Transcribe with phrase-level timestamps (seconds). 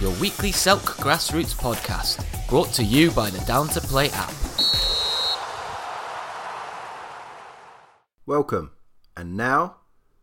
[0.00, 4.32] your weekly Selk Grassroots podcast, brought to you by the Down to Play app.
[8.26, 8.72] Welcome,
[9.16, 9.76] and now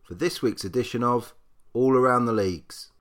[0.04, 1.34] for this week's edition of
[1.74, 2.92] All Around the Leagues.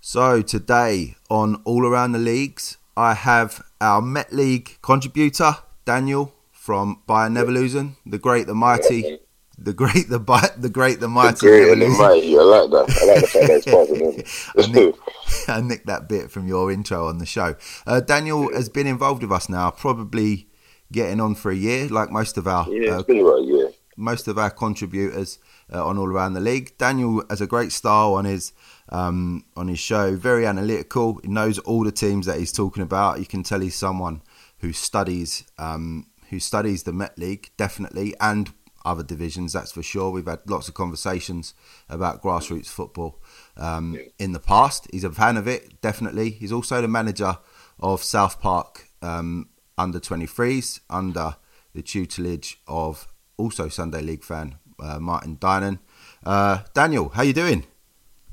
[0.00, 7.02] So, today on All Around the Leagues, I have our Met League contributor, Daniel from
[7.06, 9.20] Bayern Neverlusen, the great, the mighty,
[9.60, 11.34] the great, the bi- the great, the mighty.
[11.34, 12.38] The great and the mighty.
[12.38, 12.86] I like that.
[13.02, 14.98] I like the fact that it's part I, nicked,
[15.48, 17.56] I nicked that bit from your intro on the show.
[17.86, 20.48] Uh, Daniel has been involved with us now, probably
[20.92, 23.70] getting on for a year, like most of our Yeah, uh, been about a year.
[23.96, 25.38] most of our contributors
[25.72, 26.78] uh, on all around the league.
[26.78, 28.52] Daniel has a great style on his
[28.90, 31.20] um, on his show, very analytical.
[31.22, 33.18] He knows all the teams that he's talking about.
[33.18, 34.22] You can tell he's someone
[34.60, 38.50] who studies um, who studies the Met League definitely and
[38.88, 39.52] other divisions.
[39.52, 40.10] That's for sure.
[40.10, 41.54] We've had lots of conversations
[41.88, 43.20] about grassroots football
[43.56, 44.88] um, in the past.
[44.90, 46.30] He's a fan of it definitely.
[46.30, 47.38] He's also the manager
[47.78, 51.36] of South Park um, under 23s under
[51.74, 55.78] the tutelage of also Sunday League fan uh, Martin Dynan.
[56.24, 57.64] Uh, Daniel, how you doing?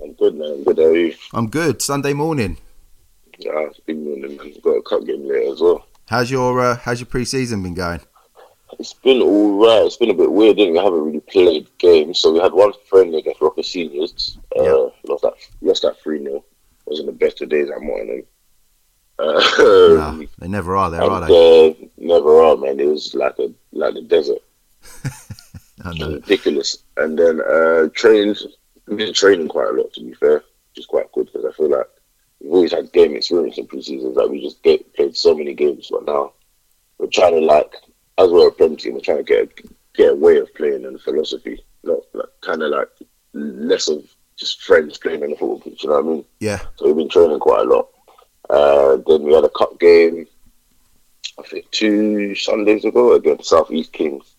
[0.02, 0.52] I'm good, man.
[0.52, 0.78] I'm good.
[0.78, 1.16] How are you?
[1.34, 1.82] I'm good.
[1.82, 2.58] Sunday morning.
[3.40, 4.54] Yeah, it's been morning, man.
[4.62, 5.86] Got a cup game later as well.
[6.08, 8.02] How's your uh, How's your pre-season been going?
[8.80, 9.86] It's been all right.
[9.86, 10.80] It's been a bit weird, didn't we?
[10.80, 12.20] haven't really played games.
[12.20, 14.38] So we had one friendly against Rocker Seniors.
[14.58, 14.88] Uh, Yeah.
[15.08, 15.34] Lost that.
[15.62, 16.44] Lost that three 0
[16.86, 18.24] Wasn't the best of days at Morton.
[19.18, 21.70] Uh, Nah, they never are there, are they?
[21.72, 22.80] uh, never are, man.
[22.80, 24.40] It was like a like the desert.
[25.86, 26.78] Ridiculous.
[26.98, 28.38] And then uh, trained,
[28.88, 31.52] we've been training quite a lot to be fair, which is quite good because I
[31.56, 31.88] feel like
[32.42, 34.16] we've always had game experience in pre-seasons.
[34.18, 36.34] Like we just get played so many games, but now
[36.98, 37.76] we're trying to like,
[38.18, 40.86] as we're a Prem team, we're trying to get a, get a way of playing
[40.86, 42.90] and philosophy, not like, kind of like
[43.34, 44.04] less of
[44.38, 45.84] just friends playing on the football pitch.
[45.84, 46.26] You know what I mean?
[46.40, 47.90] Yeah, So we've been training quite a lot.
[48.50, 50.28] Uh, then we had a cup game,
[51.40, 54.36] I think two Sundays ago against South East Kings.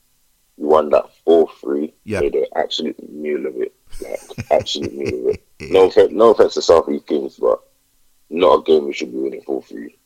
[0.56, 1.92] We won that 4 3.
[2.04, 2.20] Yeah.
[2.20, 3.75] Made an absolute meal of it.
[4.00, 5.44] Like, absolute meal of it.
[5.70, 7.60] No offense, no offense to South East Kings, but
[8.31, 9.97] not a game we should be winning 4 3.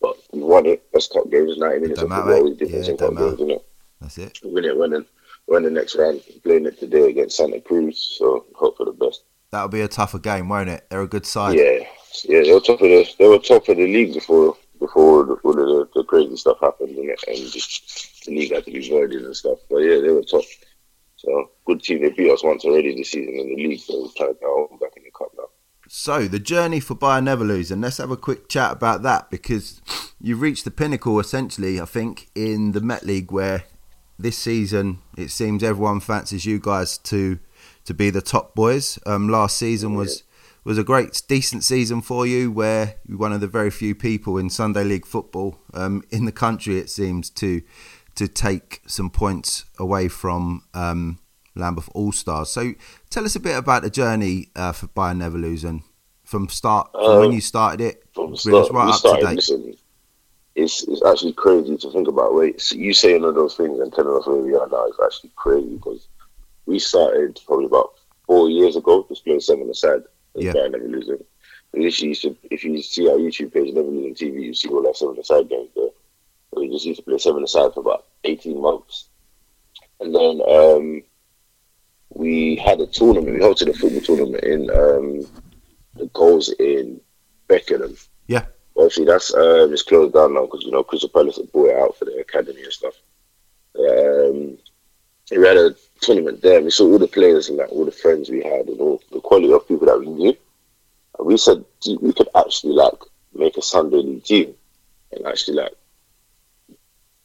[0.00, 0.90] But we won it.
[0.92, 2.56] Best cup games, 90 minutes of football mate.
[2.60, 3.34] Yeah, in don't games, matter.
[3.34, 3.66] isn't it?
[4.00, 4.40] that's it.
[4.44, 5.04] Win it, winning.
[5.46, 8.92] We're in the next round, playing it today against Santa Cruz, so hope for the
[8.92, 9.24] best.
[9.50, 10.86] That'll be a tougher game, won't it?
[10.88, 11.56] They're a good side.
[11.56, 11.86] Yeah,
[12.24, 15.34] yeah, they were top of the they were top of the league before before the,
[15.34, 19.36] before the, the crazy stuff happened and, and the league had to be voided and
[19.36, 19.58] stuff.
[19.70, 20.44] But yeah, they were top.
[21.16, 22.02] So good team.
[22.02, 24.46] They beat us once already this season in the league, so we're trying to get
[24.46, 25.03] our own back in the.
[25.96, 27.80] So the journey for Bayern Neverlusen.
[27.80, 29.80] Let's have a quick chat about that because
[30.20, 31.80] you've reached the pinnacle, essentially.
[31.80, 33.62] I think in the Met League, where
[34.18, 37.38] this season it seems everyone fancies you guys to
[37.84, 38.98] to be the top boys.
[39.06, 40.24] Um, last season was
[40.64, 44.36] was a great, decent season for you, where you're one of the very few people
[44.36, 46.76] in Sunday League football um, in the country.
[46.76, 47.62] It seems to
[48.16, 51.20] to take some points away from um,
[51.56, 52.50] Lambeth All Stars.
[52.50, 52.72] So
[53.10, 55.82] tell us a bit about the journey uh, for Bayern Neverlusen
[56.24, 59.20] from start from when Uh, you started it, From the bring us start, right up
[59.20, 59.36] to date.
[59.36, 59.76] Listen,
[60.54, 62.34] it's it's actually crazy to think about.
[62.34, 64.96] Wait, so you saying all those things and telling us where we are now is
[65.04, 66.08] actually crazy because
[66.66, 67.90] we started probably about
[68.26, 70.02] four years ago, just playing seven aside.
[70.34, 70.52] Yeah.
[70.54, 70.68] Yeah.
[70.68, 71.18] Never losing.
[71.72, 74.68] We literally used to, if you see our YouTube page, Never Losing TV, you see
[74.68, 75.88] all our seven aside games there.
[76.52, 79.08] We just used to play seven aside for about 18 months.
[80.00, 81.02] And then um,
[82.14, 85.26] we had a tournament, we hosted a football tournament in um,
[85.94, 87.00] the goals in
[87.48, 87.96] Beckenham.
[88.26, 88.46] Yeah.
[88.76, 91.78] Obviously, that's um, it's closed down now because you know Crystal Palace have bought it
[91.78, 92.94] out for the academy and stuff.
[93.78, 94.58] Um,
[95.30, 96.60] we had a tournament there.
[96.60, 99.20] We saw all the players and like all the friends we had and all the
[99.20, 100.36] quality of people that we knew.
[101.18, 101.64] And we said
[102.00, 102.98] we could actually like
[103.32, 104.54] make a Sunday league team
[105.12, 105.72] and actually like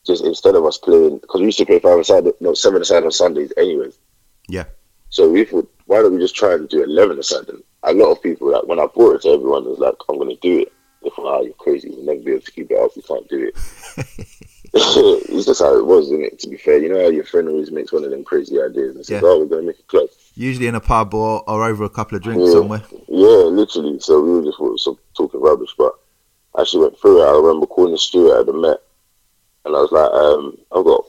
[0.05, 3.03] just instead of us playing because we used to play five aside, no seven aside
[3.03, 3.97] on Sundays anyways.
[4.47, 4.65] Yeah.
[5.09, 7.49] So we thought, why don't we just try and do eleven aside?
[7.49, 10.17] And a lot of people, like when I brought it to everyone, was like, I'm
[10.17, 10.73] going to do it.
[11.01, 11.89] They thought, ah, you're crazy.
[11.89, 12.91] We'll never be able to keep it up.
[12.95, 13.55] You can't do it.
[14.73, 16.39] it's just how it was, isn't it?
[16.39, 18.95] To be fair, you know how your friend always makes one of them crazy ideas
[18.95, 19.27] and says, Yeah.
[19.27, 21.89] "Oh, we're going to make a club." Usually in a pub or, or over a
[21.89, 22.53] couple of drinks Yeah.
[22.53, 22.83] somewhere.
[23.07, 23.99] Yeah, literally.
[23.99, 25.93] So we were just of talking rubbish, but
[26.55, 27.27] I actually went through it.
[27.27, 28.77] I remember calling the Stuart at the Met,
[29.65, 31.05] and I was like, um, "I've got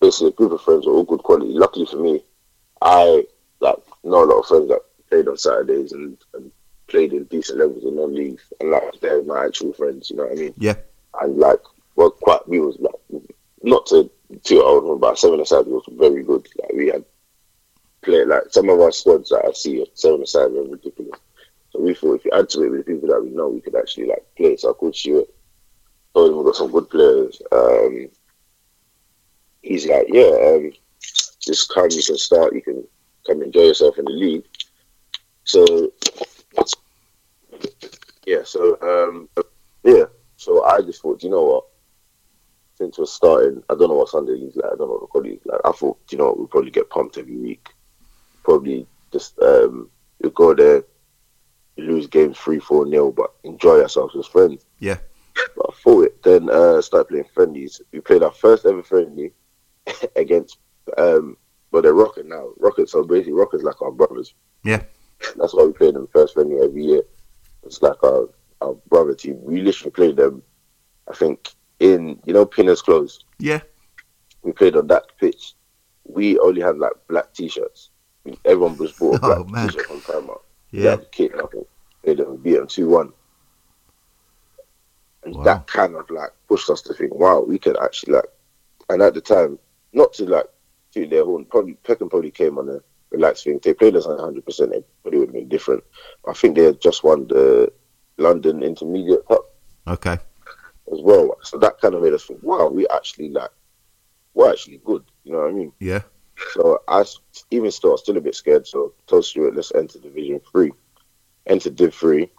[0.00, 1.52] basically a group of friends who are all good quality.
[1.52, 2.22] Luckily for me,
[2.82, 3.26] I
[3.60, 6.50] like know a lot of friends that played on Saturdays and, and
[6.86, 10.10] played in decent levels in non-league, and like they're my actual friends.
[10.10, 10.54] You know what I mean?
[10.58, 10.74] Yeah.
[11.20, 11.60] And like,
[11.96, 13.22] well, quite we was like
[13.62, 14.10] not to
[14.42, 16.46] too old, but seven aside was very good.
[16.60, 17.04] Like we had
[18.02, 21.20] play like some of our squads that I see at seven aside are ridiculous.
[21.70, 23.76] So we thought if you add to it with people that we know, we could
[23.76, 24.56] actually like play.
[24.56, 25.28] So I called Stuart.
[26.14, 27.40] Told him we've got some good players.
[27.52, 28.08] Um,
[29.62, 30.72] he's like, yeah, um,
[31.40, 32.84] just come, you can start, you can
[33.26, 34.44] come enjoy yourself in the league.
[35.44, 35.92] So
[38.26, 39.28] yeah, so um,
[39.82, 40.04] yeah,
[40.36, 41.64] so I just thought, you know what?
[42.76, 44.72] Since we're starting, I don't know what Sunday league's like.
[44.72, 45.60] I don't know what the quality is like.
[45.64, 47.68] I thought, you know, what, we'll probably get pumped every week.
[48.42, 49.90] Probably just um,
[50.22, 50.84] you go there,
[51.76, 54.64] you lose games three, four nil, but enjoy ourselves as friends.
[54.78, 54.98] Yeah.
[55.56, 56.22] But I thought it.
[56.22, 57.80] Then uh, started playing friendlies.
[57.92, 59.32] We played our first ever friendly
[60.16, 60.58] against
[60.98, 61.36] um,
[61.70, 62.48] well, they're Rocket now.
[62.58, 64.34] Rocket, so basically, Rocket's like our brothers.
[64.64, 64.82] Yeah.
[65.36, 67.02] That's why we play them first friendly every year.
[67.64, 68.28] It's like our,
[68.60, 69.38] our brother team.
[69.42, 70.42] We literally played them,
[71.10, 73.24] I think, in, you know, Pinners Close.
[73.38, 73.60] Yeah.
[74.42, 75.54] We played on that pitch.
[76.04, 77.90] We only had like black t shirts.
[78.44, 79.68] Everyone was bought a black Oh, man.
[79.68, 80.40] t shirt on Primark.
[80.72, 80.80] Yeah.
[80.80, 81.64] We had kit, nothing.
[82.02, 83.12] Played them, we beat them 2 1.
[85.24, 85.44] And Wow.
[85.44, 88.24] that kind of like pushed us to think, wow, we could actually like,
[88.88, 89.58] and at the time,
[89.92, 90.46] not to like
[90.92, 93.56] toot their horn, probably Peckham probably came on a relaxed thing.
[93.56, 95.84] If they played us on 100%, it probably would have been different.
[96.28, 97.72] I think they had just won the
[98.18, 99.44] London Intermediate Cup
[99.86, 100.18] Okay.
[100.92, 101.36] as well.
[101.42, 103.50] So that kind of made us think, wow, we actually like,
[104.34, 105.04] we're actually good.
[105.24, 105.72] You know what I mean?
[105.80, 106.02] Yeah.
[106.54, 107.04] So I
[107.50, 108.66] even still, I was still a bit scared.
[108.66, 110.72] So told Stuart, let's enter Division Three.
[111.46, 112.30] Enter Div Three.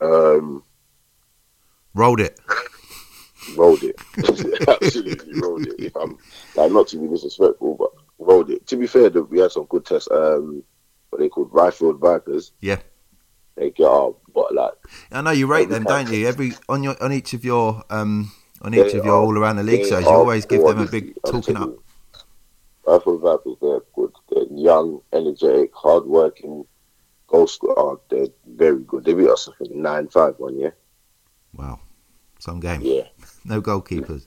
[0.00, 0.62] Um,
[1.94, 2.38] Rolled it.
[3.56, 3.96] Rolled it.
[4.68, 5.74] Absolutely rolled it.
[5.78, 6.18] If I'm
[6.54, 8.66] like not to be disrespectful, but rolled it.
[8.68, 10.08] To be fair, though, we had some good tests.
[10.10, 10.62] Um,
[11.10, 12.52] what they called Rifled Vipers.
[12.60, 12.78] Yeah.
[13.56, 14.72] They get our but like
[15.10, 16.28] I know you rate them, don't you?
[16.28, 18.30] Every on your on each of your um
[18.62, 21.14] on each of your all around the league shows, you always give them a big
[21.26, 21.74] talking up.
[22.86, 24.12] Rifled Vipers, they're good.
[24.30, 26.64] They're young, energetic, hardworking.
[27.26, 29.04] Goal scorer, oh, they're very good.
[29.04, 30.74] They beat us think nine five one year.
[31.52, 31.80] Wow.
[32.38, 32.80] Some game.
[32.82, 33.02] Yeah.
[33.48, 34.26] No goalkeepers.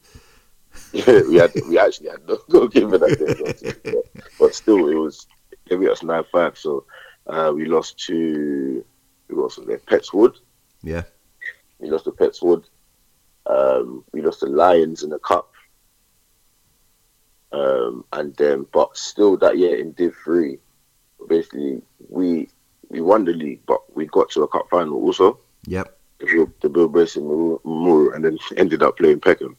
[0.94, 4.06] Yeah, we had we actually had no goalkeeper that day, but,
[4.40, 5.28] but still it was
[5.70, 6.58] beat us nine five.
[6.58, 6.86] So
[7.28, 8.84] uh, we lost to
[9.30, 10.38] we lost to their Petts Wood.
[10.82, 11.04] Yeah.
[11.80, 12.68] We lost to Petts Wood.
[13.46, 15.52] Um, we lost to Lions in the cup.
[17.52, 20.58] Um, and then, but still that year in Div Three,
[21.28, 22.50] basically we
[22.90, 25.40] we won the league, but we got to a cup final also.
[25.68, 25.98] Yep.
[26.22, 29.58] The Bill, the Bill Bracing Memorial, and then ended up playing Peckham.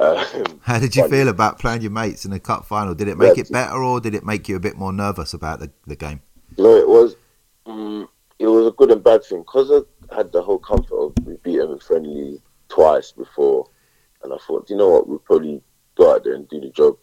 [0.00, 2.94] Um, How did you feel about playing your mates in the cup final?
[2.94, 3.42] Did it make Yeah.
[3.42, 6.22] it better or did it make you a bit more nervous about the, the game?
[6.58, 7.16] No, it was.
[7.66, 8.08] Um,
[8.38, 9.70] it was a good and bad thing because
[10.10, 13.68] I had the whole comfort of we beat them friendly twice before,
[14.24, 15.62] and I thought, you know what, we'll probably
[15.96, 16.96] go out there and do the job.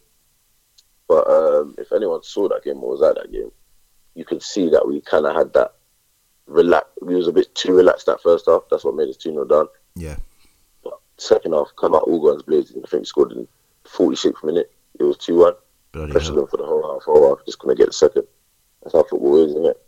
[1.07, 3.51] But um, if anyone saw that game or was at that game,
[4.15, 5.75] you could see that we kind of had that
[6.47, 6.87] relax.
[7.01, 8.63] We was a bit too relaxed that first half.
[8.69, 9.67] That's what made us two 0 down.
[9.95, 10.15] Yeah.
[10.83, 12.81] But second half, come out all guns blazing.
[12.83, 13.47] I think we scored in
[13.85, 14.71] 46th minute.
[14.99, 15.53] It was two one.
[15.91, 17.03] Bloody Pressured them for the whole half.
[17.03, 18.23] Whole half, just couldn't get the second.
[18.81, 19.81] That's how football is, isn't it?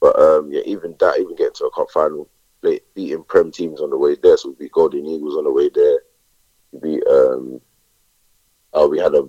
[0.00, 2.28] But um, yeah, even that, even getting to a cup final,
[2.60, 4.36] play, beating Prem teams on the way there.
[4.36, 6.00] So we beat Golden Eagles on the way there.
[6.72, 7.06] We beat.
[7.06, 7.60] Um,
[8.72, 9.28] oh, we had a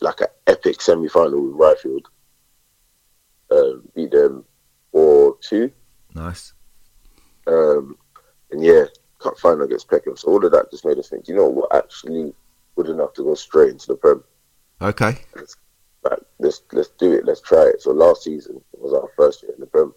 [0.00, 2.06] like an epic semi final with Ryfield.
[3.50, 4.44] Uh, beat them
[4.96, 5.70] four two.
[6.14, 6.54] Nice.
[7.46, 7.98] Um,
[8.50, 8.84] and yeah,
[9.18, 10.16] cup final against Peckham.
[10.16, 12.34] So all of that just made us think, you know, we're actually
[12.76, 14.24] good enough to go straight into the Prem.
[14.80, 15.18] Okay.
[16.02, 17.26] Like, let's let's do it.
[17.26, 17.82] Let's try it.
[17.82, 19.94] So last season was our first year in the Prem.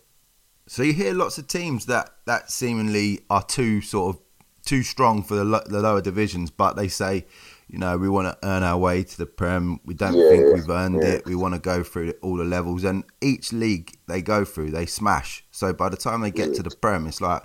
[0.68, 4.22] So you hear lots of teams that, that seemingly are too sort of
[4.66, 7.26] too strong for the, lo- the lower divisions, but they say,
[7.70, 9.80] you know, we want to earn our way to the Prem.
[9.86, 11.10] We don't Yeah, think yeah, we've earned yeah.
[11.10, 11.26] it.
[11.26, 14.88] We want to go through all the levels, and each league they go through, they
[14.88, 15.46] smash.
[15.52, 17.44] So by the time they get to the Prem, it's like,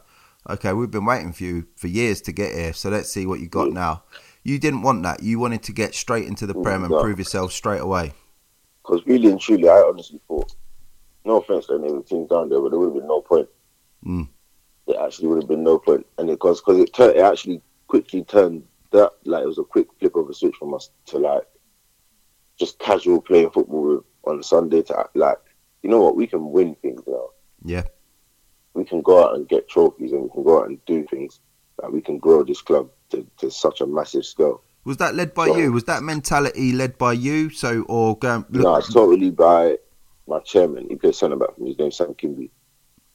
[0.48, 2.72] okay, we've been waiting for you for years to get here.
[2.72, 4.04] So let's see what you got now.
[4.42, 5.22] You didn't want that.
[5.22, 7.00] You wanted to get straight into the Prem and No.
[7.00, 8.12] prove yourself straight away.
[8.82, 10.54] Because really and truly, I honestly thought,
[11.26, 13.20] no offense to any of the teams down there, but there would have been no
[13.20, 13.48] point.
[14.06, 14.28] Mm.
[14.86, 16.00] There actually would have been no point.
[16.00, 19.58] point, and it because because it turned, it actually quickly turned that like it was
[19.58, 21.42] a quick flip of a switch from us to like
[22.58, 25.38] just casual playing football on Sunday to like
[25.82, 27.26] you know what we can win things now.
[27.64, 27.82] Yeah.
[28.74, 31.40] we can go out and get trophies and we can go out and do things.
[31.82, 34.62] Like we can grow this club to, to such a massive scale.
[34.84, 35.72] Was that led by Well- you?
[35.72, 37.50] Was that mentality led by you?
[37.50, 39.76] So or going look, no, it's totally by
[40.28, 40.86] my chairman.
[40.88, 41.50] He plays centre back.
[41.58, 42.50] His name's Sam Kimby.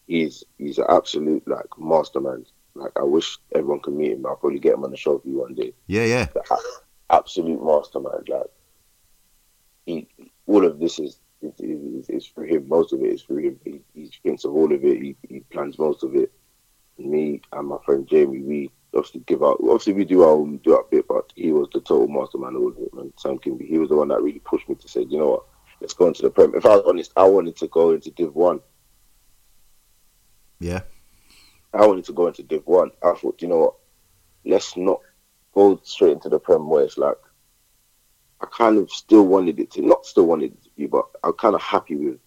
[0.08, 2.48] He's he's an absolute like mastermind.
[2.80, 4.26] Like I wish everyone could meet him.
[4.26, 5.74] I'll probably get him on the show for you one day.
[5.88, 6.28] yeah, yeah,
[7.10, 8.28] absolute mastermind.
[8.30, 8.48] Like
[9.86, 10.08] he,
[10.48, 12.68] all of this is it's through him.
[12.68, 13.60] Most of it is for him.
[13.64, 15.02] He, he thinks of all of it.
[15.02, 16.32] He, he plans most of it.
[16.98, 19.58] Me and my friend Jamie, we obviously give out.
[19.62, 22.62] Obviously, we do our own, do our bit, but he was the total mastermind of
[22.62, 22.94] all of it.
[22.94, 25.30] Man, Sam Kimby, he was the one that really pushed me to say, you know
[25.30, 25.44] what,
[25.80, 26.56] let's go into the Prem.
[26.56, 28.60] If I was honest, I wanted to go into Div One.
[30.60, 30.82] Yeah.
[31.74, 32.92] I wanted to go into Div One.
[33.04, 33.74] I thought, you know what,
[34.46, 35.02] let's not
[35.54, 37.18] go straight into the Prem where it's like
[38.42, 41.34] I kind of still wanted it to not still wanted it to be, but I'm
[41.34, 42.20] kind of happy with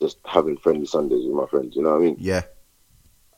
[0.00, 1.76] just having friendly Sundays with my friends.
[1.76, 2.16] You know what I mean?
[2.18, 2.42] Yeah.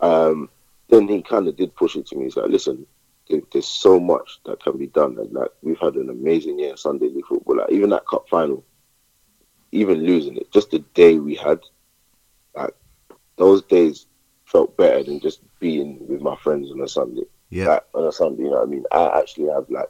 [0.00, 0.48] Um,
[0.88, 2.24] then he kind of did push it to me.
[2.24, 2.86] He's like, listen,
[3.28, 5.18] there, there's so much that can be done.
[5.18, 7.56] And like we've had an amazing year in Sunday league football.
[7.56, 8.64] Like even that cup final,
[9.72, 11.60] even losing it, just the day we had,
[12.54, 12.74] like
[13.36, 14.06] those days
[14.52, 17.22] felt better than just being with my friends on a Sunday.
[17.48, 17.68] Yeah.
[17.68, 18.84] Like, on a Sunday, you know what I mean?
[18.92, 19.88] I actually have like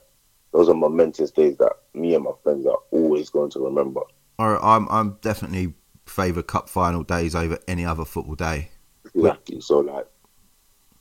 [0.52, 4.00] those are momentous days that me and my friends are always going to remember.
[4.38, 5.74] Or I'm I'm definitely
[6.06, 8.70] favour cup final days over any other football day.
[9.14, 9.60] Exactly.
[9.60, 10.06] So like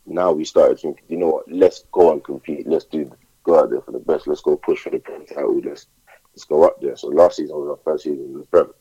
[0.05, 2.67] now we started thinking, you know what, let's go and compete.
[2.67, 3.11] Let's do
[3.43, 4.27] go out there for the best.
[4.27, 5.61] Let's go push for the Prem title.
[5.63, 5.87] Let's
[6.33, 6.95] let's go up there.
[6.95, 8.71] So last season was our first season in the Prem.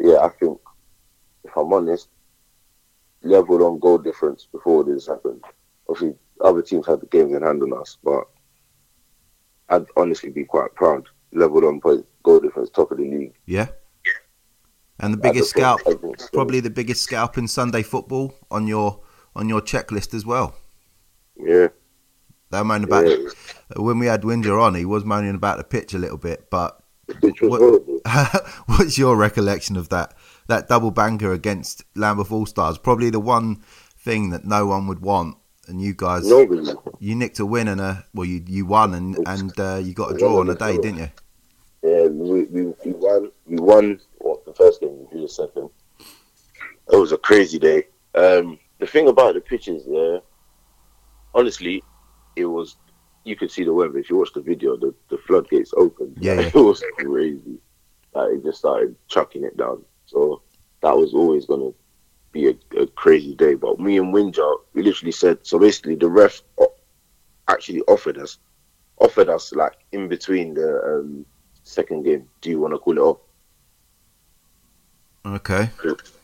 [0.00, 0.58] Yeah, I think
[1.44, 2.08] if I'm honest,
[3.24, 5.42] leveled on goal difference before this happened.
[5.88, 8.24] Obviously, other teams had the games in hand on us, but
[9.68, 11.06] I'd honestly be quite proud.
[11.32, 13.34] Leveled on point goal difference, top of the league.
[13.46, 13.68] Yeah.
[15.00, 16.28] And the biggest scalp, so.
[16.32, 19.00] probably the biggest scalp in Sunday football on your
[19.34, 20.54] on your checklist as well.
[21.36, 21.66] Yeah,
[22.50, 23.16] They were moaning about yeah.
[23.74, 26.48] when we had Winger on, he was moaning about the pitch a little bit.
[26.48, 30.14] But The pitch was What- what's your recollection of that
[30.48, 32.78] that double banker against Lambeth All Stars?
[32.78, 33.62] Probably the one
[33.98, 35.36] thing that no one would want,
[35.68, 36.28] and you guys
[36.98, 40.14] you nicked a win and a well, you you won and and uh, you got
[40.14, 41.10] a draw on a day, didn't you?
[41.84, 43.30] Yeah, we, we, we won.
[43.46, 44.98] We won what, the first game.
[45.00, 45.68] We drew the second.
[46.90, 47.84] It was a crazy day.
[48.14, 50.18] Um, the thing about the pitches, yeah,
[51.34, 51.82] honestly,
[52.36, 52.76] it was.
[53.24, 54.76] You could see the weather if you watch the video.
[54.76, 56.18] The, the floodgates opened.
[56.20, 57.58] Yeah, Like, it was crazy.
[58.14, 59.82] Like, it just started chucking it down.
[60.06, 60.42] So
[60.82, 61.70] that was always gonna
[62.32, 63.54] be a, a crazy day.
[63.54, 65.38] But me and Winjar, we literally said.
[65.42, 66.42] So basically, the ref
[67.48, 68.38] actually offered us,
[69.00, 71.26] offered us like in between the um,
[71.62, 72.26] second game.
[72.40, 73.18] Do you want to call it off?
[75.26, 75.70] Okay,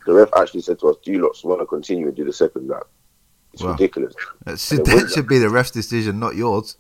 [0.06, 2.32] The ref actually said to us, "Do you lot want to continue and do the
[2.32, 2.86] second lap?"
[3.52, 3.70] It's Wow.
[3.72, 4.14] ridiculous.
[4.44, 6.76] that should, that should be the ref's decision, not yours.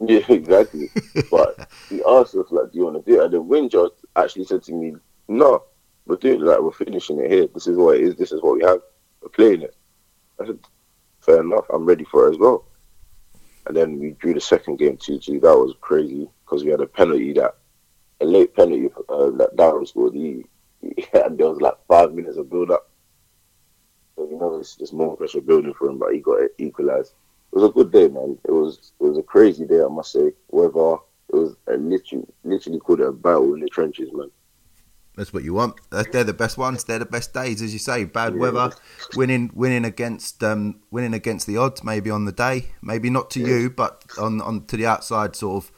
[0.00, 0.90] Yeah, exactly.
[1.30, 3.92] but he asked us like, "Do you want to do it?" And the wind judge
[4.16, 4.94] actually said to me,
[5.28, 5.64] "No,
[6.06, 6.40] we're doing.
[6.40, 7.46] Like we're finishing it here.
[7.46, 8.16] This is what it is.
[8.16, 8.80] This is what we have.
[9.22, 9.74] We're playing it."
[10.40, 10.58] I said,
[11.20, 11.66] "Fair enough.
[11.70, 12.64] I'm ready for it as well."
[13.66, 15.40] And then we drew the second game two two.
[15.40, 17.56] That was crazy because we had a penalty that
[18.20, 20.14] a late penalty uh, that Darren scored.
[20.14, 20.44] He,
[20.80, 22.90] he there was like five minutes of build up.
[24.16, 27.14] So you know it's just more pressure building for him, but he got it equalized.
[27.52, 28.38] It was a good day, man.
[28.44, 30.32] It was it was a crazy day, I must say.
[30.50, 30.96] Weather,
[31.28, 34.30] it was a literally literally called a battle in the trenches, man.
[35.20, 35.74] That's what you want.
[35.90, 36.84] They're the best ones.
[36.84, 38.04] They're the best days, as you say.
[38.04, 38.40] Bad Yeah.
[38.40, 38.72] weather,
[39.14, 41.84] winning, winning against, um, winning against the odds.
[41.84, 43.46] Maybe on the day, maybe not to Yeah.
[43.48, 45.72] you, but on on to the outside sort of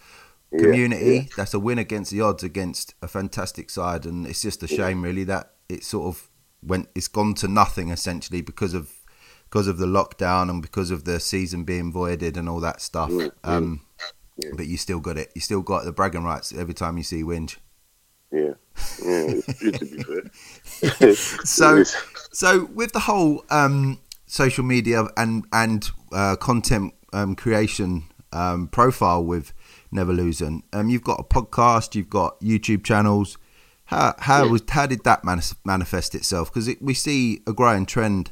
[0.56, 1.14] community.
[1.28, 1.34] yeah.
[1.36, 5.02] That's a win against the odds against a fantastic side, and it's just a shame,
[5.02, 6.28] really, that it sort of
[6.62, 6.88] went.
[6.94, 8.92] It's gone to nothing essentially because of
[9.50, 13.10] because of the lockdown and because of the season being voided and all that stuff.
[13.42, 13.80] Um.
[14.56, 15.30] But you still got it.
[15.34, 17.56] You still got the bragging rights every time you see Winge.
[18.32, 18.54] Yeah,
[19.04, 21.14] yeah, it's good to be fair.
[21.44, 21.84] So-
[22.34, 29.22] So with the whole um, social media and and uh, content um, creation um, profile
[29.22, 29.52] with
[29.90, 33.36] Never Losing, um, you've got a podcast, you've got YouTube channels.
[33.84, 34.50] How how Yeah.
[34.50, 36.50] was how did that manis- manifest itself?
[36.50, 38.30] Because we see a growing trend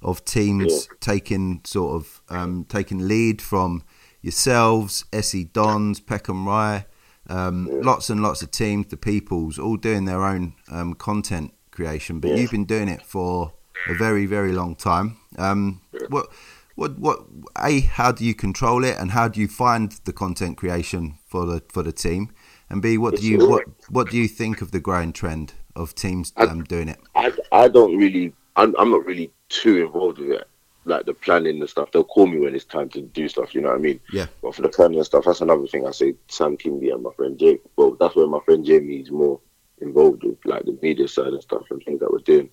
[0.00, 3.82] of teams taking sort of um, taking lead from
[4.22, 6.86] yourselves, SE Dons, Peckham Rye,
[7.32, 7.80] um, Yeah.
[7.90, 12.20] lots and lots of teams, the Peoples, all doing their own um, content creation.
[12.20, 12.36] But Yeah.
[12.38, 13.52] you've been doing it for
[13.88, 15.16] a very very long time.
[15.38, 16.06] Um, Yeah.
[16.08, 16.26] What
[16.74, 17.18] what what
[17.56, 21.46] a how do you control it, and how do you find the content creation for
[21.46, 22.28] the for the team?
[22.70, 25.94] And B, what do you what what do you think of the growing trend of
[25.94, 26.98] teams I- um, doing it?
[27.14, 27.32] I,
[27.64, 30.48] I don't really, I'm, I'm not really too involved with it.
[30.84, 33.54] Like the planning and stuff, they'll call me when it's time to do stuff.
[33.54, 34.00] You know what I mean?
[34.12, 34.26] Yeah.
[34.42, 35.86] But for the planning and stuff, that's another thing.
[35.86, 37.62] I say Sam Kimby and my friend Jake.
[37.76, 39.38] Well, that's where my friend Jamie is more
[39.80, 42.50] involved with, like the media side and stuff and things that we're doing.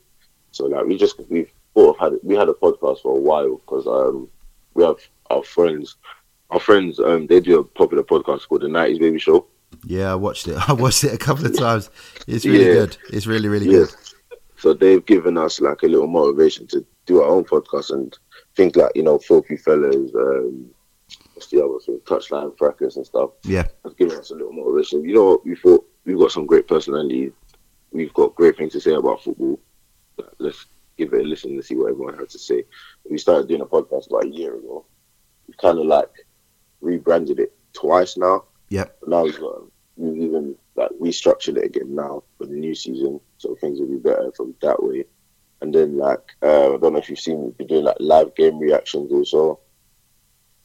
[0.51, 3.55] So like we just we've sort of had we had a podcast for a while
[3.57, 4.27] because um
[4.75, 4.97] we have
[5.31, 5.95] our friends,
[6.51, 9.47] our friends um they do a popular podcast called the Nineties Baby Show.
[9.85, 10.57] Yeah, I watched it.
[10.69, 11.89] I watched it a couple of times.
[12.27, 12.73] It's really Yeah.
[12.73, 12.97] good.
[13.11, 13.79] It's really, really Yeah.
[13.79, 13.89] good.
[14.57, 18.17] So they've given us like a little motivation to do our own podcast and
[18.55, 20.11] think like you know, filthy fellas.
[20.15, 20.69] Um,
[21.33, 21.99] what's the other thing?
[22.05, 23.31] Touchline fracas and stuff.
[23.43, 25.03] Yeah, Has given us a little motivation.
[25.03, 25.45] You know what?
[25.45, 27.31] We thought we've got some great personalities.
[27.91, 29.59] We've got great things to say about football.
[30.37, 32.63] Let's give it a listen and see what everyone has to say.
[33.09, 34.85] We started doing a podcast about a year ago.
[35.47, 36.11] We kind of like
[36.81, 38.43] rebranded it twice now.
[38.69, 38.99] Yep.
[39.07, 39.63] Now we've got
[39.95, 43.97] we've even like restructured it again now for the new season, so things will be
[43.97, 45.05] better from that way.
[45.61, 48.35] And then like uh, I don't know if you've seen we've been doing like live
[48.35, 49.59] game reactions also.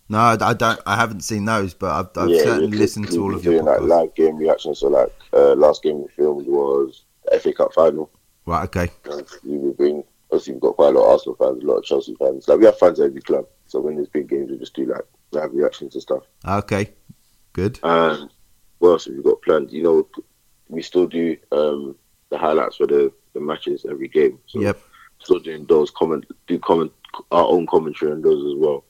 [0.08, 0.80] No, I I don't.
[0.86, 3.64] I haven't seen those, but I've, I've certainly we've- listened to all of your doing
[3.66, 4.80] like live game reactions.
[4.80, 8.10] So like uh, last game we filmed was the FA Cup final.
[8.46, 8.64] Right.
[8.64, 8.90] Okay.
[9.06, 11.84] And we bring obviously we've got quite a lot of Arsenal fans, a lot of
[11.84, 12.46] Chelsea fans.
[12.46, 13.46] Like we have fans at every club.
[13.66, 16.24] So when there's big games, we just do like live reactions and stuff.
[16.46, 16.90] Okay.
[17.54, 17.80] Good.
[17.82, 18.30] And
[18.78, 19.72] what else have we got planned?
[19.72, 20.08] You know,
[20.68, 21.96] we still do um,
[22.30, 24.38] the highlights for the, the matches every game.
[24.46, 24.78] So Yep.
[25.20, 26.92] still doing those comment do comment
[27.30, 28.84] our own commentary on those as well.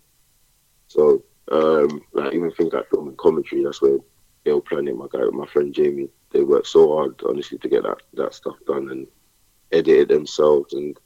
[0.88, 3.98] So um, like even things like filming commentary, that's where
[4.44, 4.96] they'll plan it.
[4.96, 8.56] My guy, my friend Jamie, they work so hard honestly to get that that stuff
[8.66, 9.06] done and
[9.72, 10.96] edit it themselves and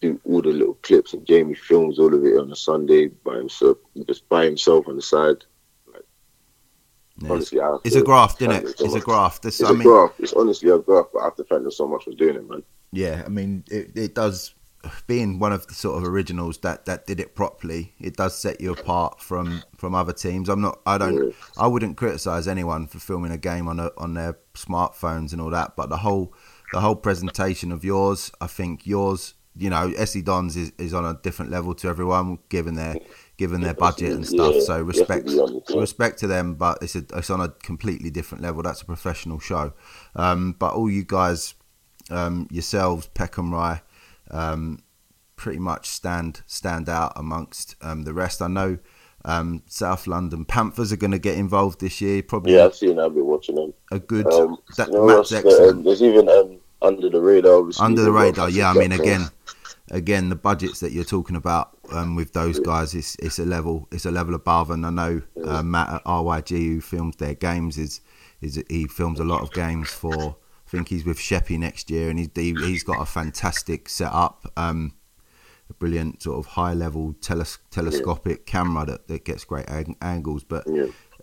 [0.00, 1.12] do all the little clips.
[1.14, 4.96] And Jamie films all of it on a Sunday by himself, just by himself on
[4.96, 5.44] the side.
[7.20, 8.78] Yeah, it's, Honestly, I it's a graft, isn't it?
[8.78, 9.04] so It's a much.
[9.04, 9.42] graft.
[9.42, 10.20] This, It's I a mean, graft.
[10.20, 12.48] It's honestly a graft, but I have to thank them so much for doing it,
[12.48, 12.62] man.
[12.92, 13.22] yeah.
[13.24, 14.54] I mean, it, it does.
[15.06, 18.62] Being one of the sort of originals that, that did it properly, it does set
[18.62, 20.48] you apart from, from other teams.
[20.48, 20.80] I'm not.
[20.86, 21.22] I don't.
[21.22, 21.32] Yeah.
[21.58, 25.50] I wouldn't criticize anyone for filming a game on a, on their smartphones and all
[25.50, 26.32] that, but the whole
[26.72, 31.04] the whole presentation of yours, I think yours, you know, SE Dons is, is on
[31.04, 32.96] a different level to everyone, given their
[33.36, 34.54] given their budget and stuff.
[34.54, 35.80] Yeah, so you have to respect honest, yeah.
[35.80, 38.62] respect to them, but it's a, it's on a completely different level.
[38.62, 39.72] That's a professional show.
[40.14, 41.54] Um, but all you guys,
[42.10, 43.82] um, yourselves, Peckham Rye,
[44.30, 44.82] um,
[45.36, 48.42] pretty much stand stand out amongst um, the rest.
[48.42, 48.78] I know
[49.24, 52.22] um, South London Panthers are going to get involved this year.
[52.22, 52.98] Probably Yeah, I've seen.
[52.98, 53.74] I've been watching them.
[53.90, 55.84] a good Um, that, you know excellent.
[55.84, 57.58] there's even um, under the radar.
[57.58, 58.48] obviously, under the radar.
[58.48, 59.26] Yeah, I mean, again,
[59.90, 63.88] again, the budgets that you're talking about um, with those guys is it's a level
[63.90, 64.70] it's a level above.
[64.70, 68.00] And I know uh, Matt at RYG who films their games is
[68.40, 70.36] is he films a lot of games for.
[70.66, 74.52] I think he's with Sheppy next year, and he's he, he's got a fantastic setup.
[74.56, 74.94] Um,
[75.68, 80.44] a brilliant sort of high level teles- telescopic camera that, that gets great ang- angles,
[80.44, 80.64] but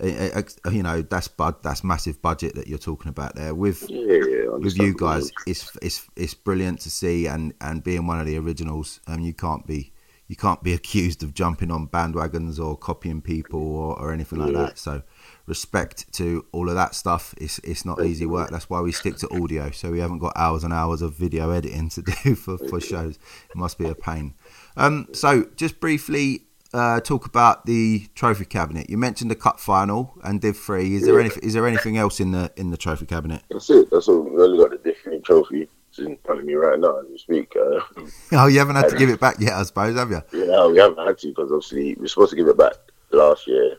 [0.02, 4.76] you know that's bud that's massive budget that you're talking about there with Yeah, with
[4.78, 9.00] you guys, it's it's it's brilliant to see, and and being one of the originals,
[9.08, 9.94] um, you can't be
[10.28, 14.52] you can't be accused of jumping on bandwagons or copying people or, or anything like
[14.52, 14.54] Yeah.
[14.54, 14.78] that.
[14.78, 15.04] So
[15.46, 17.34] respect to all of that stuff.
[17.38, 18.50] It's it's not easy work.
[18.50, 19.72] That's why we stick to audio.
[19.72, 23.16] So we haven't got hours and hours of video editing to do for, for shows.
[23.18, 24.34] It must be a pain.
[24.76, 26.44] Um, so just briefly.
[26.74, 28.90] Uh, talk about the trophy cabinet.
[28.90, 30.96] You mentioned the cup final and Div three.
[30.96, 31.22] Is there Yeah.
[31.22, 31.44] anything?
[31.44, 33.42] Is there anything else in the in the trophy cabinet?
[33.50, 33.90] That's it.
[33.90, 34.22] That's all.
[34.22, 35.70] We've only got the different trophy.
[35.90, 37.56] It's in front of me right now as we speak.
[37.56, 37.80] Uh,
[38.34, 40.22] Oh, you haven't had to give it back yet, I suppose, have you?
[40.34, 42.74] yeah, we haven't had to because obviously we're supposed to give it back
[43.12, 43.78] last year,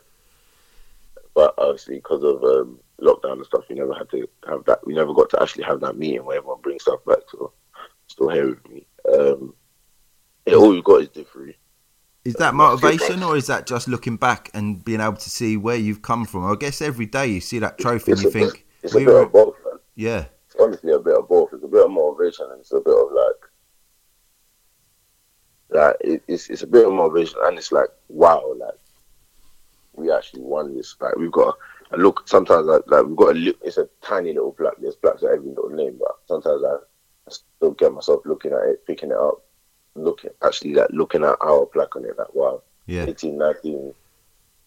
[1.35, 4.85] but obviously because of um, lockdown and stuff, we never had to have that.
[4.87, 7.19] We never got to actually have that meeting where everyone brings stuff back.
[7.31, 7.53] So
[8.07, 8.87] still here with me.
[9.13, 9.53] Um,
[10.47, 11.55] yeah, all we've got is different.
[12.29, 15.75] Is that motivation, or is that just looking back and being able to see where
[15.75, 16.45] you've come from?
[16.45, 19.05] I guess every day you see that trophy and you a think, It's a we
[19.05, 19.55] bit were, of both.
[19.65, 19.79] Man.
[19.95, 21.49] yeah, It's honestly a bit of both.
[21.53, 23.41] It's a bit of motivation and it's a bit of like,
[25.71, 28.75] like it, it's it's a bit of motivation and it's like wow, like
[29.93, 30.95] we actually won this.
[31.01, 31.57] Like we've got
[31.91, 32.27] a look.
[32.27, 34.77] Sometimes like, like we've got a li- it's a tiny little plaque.
[34.79, 38.67] There's plaques at every little name, but sometimes I, I still get myself looking at
[38.67, 39.43] it, picking it up,
[39.95, 42.17] looking actually like looking at our plaque on it.
[42.17, 43.93] Like wow, yeah, 18, 19,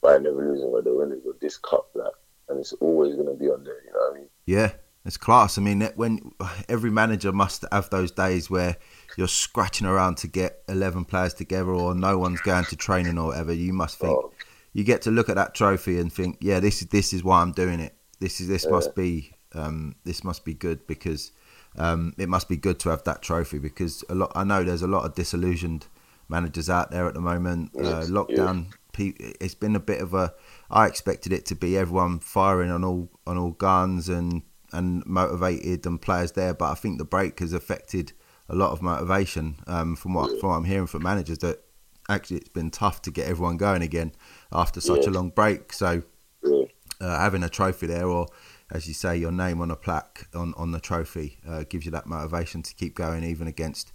[0.00, 1.88] by never losing where the winners of this cup.
[1.94, 2.12] Like,
[2.48, 3.82] and it's always gonna be on there.
[3.84, 4.28] You know what I mean?
[4.46, 4.72] yeah.
[5.04, 5.58] It's class.
[5.58, 6.30] I mean, when
[6.68, 8.76] every manager must have those days where
[9.16, 13.26] you're scratching around to get eleven players together, or no one's going to training or
[13.26, 13.52] whatever.
[13.52, 14.32] You must think Oh,
[14.72, 17.42] you get to look at that trophy and think, yeah, this is this is why
[17.42, 17.96] I'm doing it.
[18.20, 21.32] This is this must be um, this must be good because
[21.76, 24.32] um, it must be good to have that trophy because a lot.
[24.34, 25.86] I know there's a lot of disillusioned
[26.28, 27.70] managers out there at the moment.
[27.76, 30.34] Uh, lockdown, it's been a bit of a.
[30.70, 35.86] I expected it to be everyone firing on all on all guns and and motivated
[35.86, 38.12] and players there, but I think the break has affected
[38.48, 41.62] a lot of motivation um, from what from what I'm hearing from managers that
[42.08, 44.12] actually it's been tough to get everyone going again
[44.52, 45.72] after such a long break.
[45.72, 46.02] So
[46.42, 46.64] yeah.
[47.00, 48.26] uh, having a trophy there, or
[48.72, 51.92] as you say, your name on a plaque on on the trophy uh, gives you
[51.92, 53.92] that motivation to keep going, even against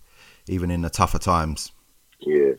[0.48, 1.72] even in the tougher times.
[2.20, 2.54] Yeah.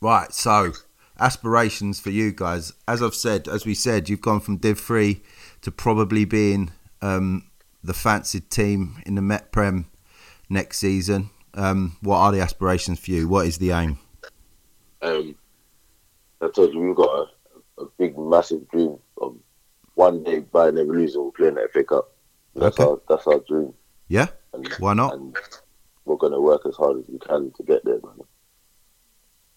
[0.00, 0.32] Right.
[0.32, 0.72] So
[1.18, 5.22] aspirations for you guys, as I've said, as we said, you've gone from Div Three
[5.62, 6.70] to probably being
[7.02, 7.50] um,
[7.82, 9.86] the fancied team in the Met Prem
[10.48, 11.30] next season.
[11.54, 13.26] Um, what are the aspirations for you?
[13.26, 13.98] What is the aim?
[15.00, 15.34] Um,
[16.40, 17.28] I told you we've got
[17.78, 19.36] a, a big, massive dream of
[19.98, 22.12] one day by never losing, we'll play in the FA Cup.
[22.54, 22.88] That's Okay.
[22.88, 23.74] our that's our dream.
[24.06, 24.28] Yeah.
[24.54, 25.14] And, Why not?
[25.14, 25.36] And
[26.04, 28.20] we're gonna work as hard as we can to get there, man.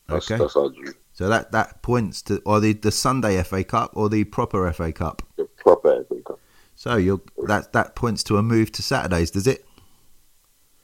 [0.08, 0.42] That's, Okay.
[0.42, 0.94] that's our dream.
[1.14, 4.92] So that that points to or the the Sunday FA Cup or the proper FA
[4.92, 5.22] Cup.
[5.38, 6.40] The proper FA Cup.
[6.76, 9.64] So you're that that points to a move to Saturdays, does it?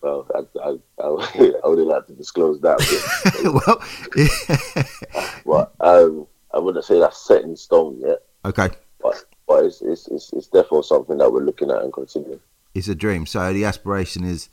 [0.02, 0.70] Well, I, I,
[1.04, 1.08] I,
[1.64, 2.78] I wouldn't like to disclose that,
[3.44, 3.82] well,
[5.44, 8.20] but, but um, I wouldn't say that's set in stone yet.
[8.46, 8.70] okay,
[9.02, 12.40] But but it's it's, it's, it's definitely something that we're looking at and considering.
[12.76, 13.26] it's a dream.
[13.26, 14.50] So the aspiration is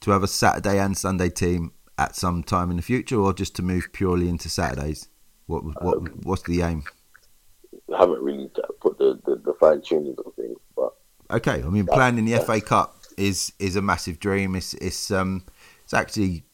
[0.00, 3.54] to have a Saturday and Sunday team at some time in the future, or just
[3.56, 5.08] to move purely into Saturdays.
[5.46, 6.84] What what what's the aim?
[7.94, 10.94] I haven't really put the, the, the fine tuning of things, but
[11.30, 14.54] Okay, I mean playing in the FA Cup is is a massive dream.
[14.56, 15.44] It's it's um
[15.84, 16.44] it's actually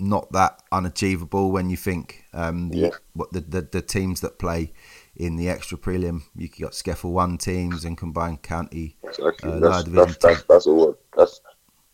[0.00, 2.90] not that unachievable when you think um the Yeah.
[3.14, 4.72] what the, the the teams that play
[5.16, 6.22] in the extra prelim.
[6.34, 8.96] You got Skeffel one teams and combined county.
[9.02, 9.52] Exactly.
[9.52, 10.96] Uh, that's, that's, that's, that's all.
[11.16, 11.40] That's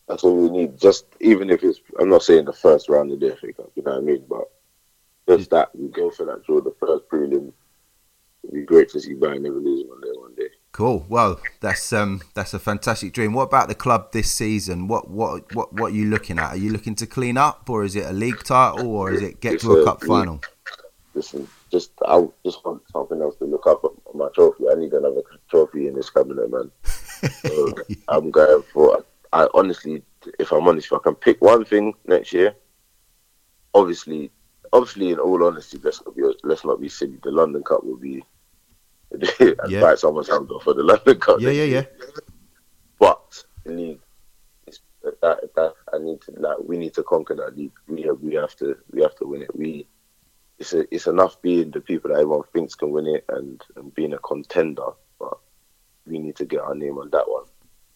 [0.07, 0.77] that's all we need.
[0.77, 3.71] Just even if it's, I'm not saying the first round of the FA Cup.
[3.75, 4.25] You know what I mean?
[4.27, 4.51] But
[5.27, 7.53] just that we go for that draw, the first prelim.
[8.43, 10.09] It'd be great to see Bayern never lose one day.
[10.15, 10.47] One day.
[10.71, 11.05] Cool.
[11.07, 13.33] Well, that's um that's a fantastic dream.
[13.33, 14.87] What about the club this season?
[14.87, 16.51] What what what what are you looking at?
[16.51, 19.41] Are you looking to clean up, or is it a league title, or is it
[19.41, 20.09] get It's to a a cup league.
[20.09, 20.41] final?
[21.13, 24.65] Listen, just I just want something else to look up on my trophy.
[24.71, 26.71] I need another trophy in this cabinet, man.
[27.45, 27.75] So
[28.07, 29.05] I'm going for.
[29.31, 30.03] I honestly,
[30.39, 32.55] if I'm honest, if I can pick one thing next year,
[33.75, 34.31] obviously,
[34.73, 37.19] obviously, in all honesty, let's not be let's not be silly.
[37.23, 38.23] The London Cup will be.
[39.13, 39.81] I'd Yeah.
[39.81, 41.39] bite someone's hand off for the London Cup.
[41.39, 41.83] Yeah, yeah, yeah.
[42.97, 43.99] But the league,
[45.21, 47.71] that, that I need to like we need to conquer that league.
[47.87, 49.55] We have, we have to we have to win it.
[49.55, 49.85] We
[50.61, 53.93] it's a, it's enough being the people that everyone thinks can win it and, and
[53.95, 54.85] being a contender,
[55.17, 55.39] but
[56.05, 57.45] we need to get our name on that one.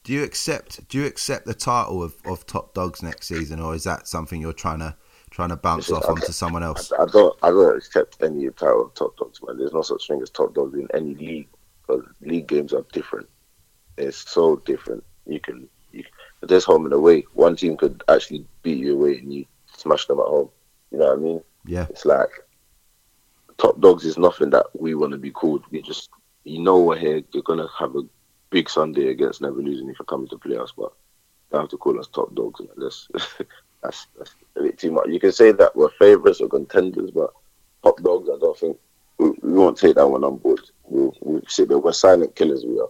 [0.04, 0.88] Do you accept?
[0.90, 4.42] Do you accept the title of, of top dogs next season, or is that something
[4.42, 4.96] you're trying to
[5.30, 6.92] trying to bounce off onto someone else?
[6.92, 9.58] I, I don't I don't accept any title of top dogs, man.
[9.58, 11.48] There's no such thing as top dogs in any league
[11.82, 13.28] because league games are different.
[13.98, 15.04] It's so different.
[15.26, 16.04] You can you,
[16.42, 17.26] there's home and away.
[17.34, 20.50] One team could actually beat you away and you smash them at home.
[20.92, 21.42] You know what I mean?
[21.66, 22.30] Yeah, It's like
[23.58, 25.64] top dogs is nothing that we want to be called.
[25.72, 26.10] We just
[26.44, 27.22] you know we're here.
[27.34, 28.04] You're gonna have a
[28.50, 30.92] big Sunday against never losing if you're coming to play us, but
[31.52, 32.60] don't have to call us top dogs.
[32.60, 32.70] Man.
[32.78, 33.08] That's,
[33.84, 35.08] that's that's a bit too much.
[35.08, 37.32] You can say that we're favourites or contenders, but
[37.84, 38.78] top dogs, I don't think
[39.18, 40.62] we, we won't take that one on board.
[40.84, 41.80] We'll, we'll sit there.
[41.80, 42.66] We're silent killers.
[42.66, 42.90] We are.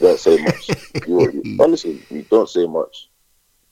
[0.00, 0.70] We don't say much.
[1.06, 3.08] you, you- honestly, we don't say much.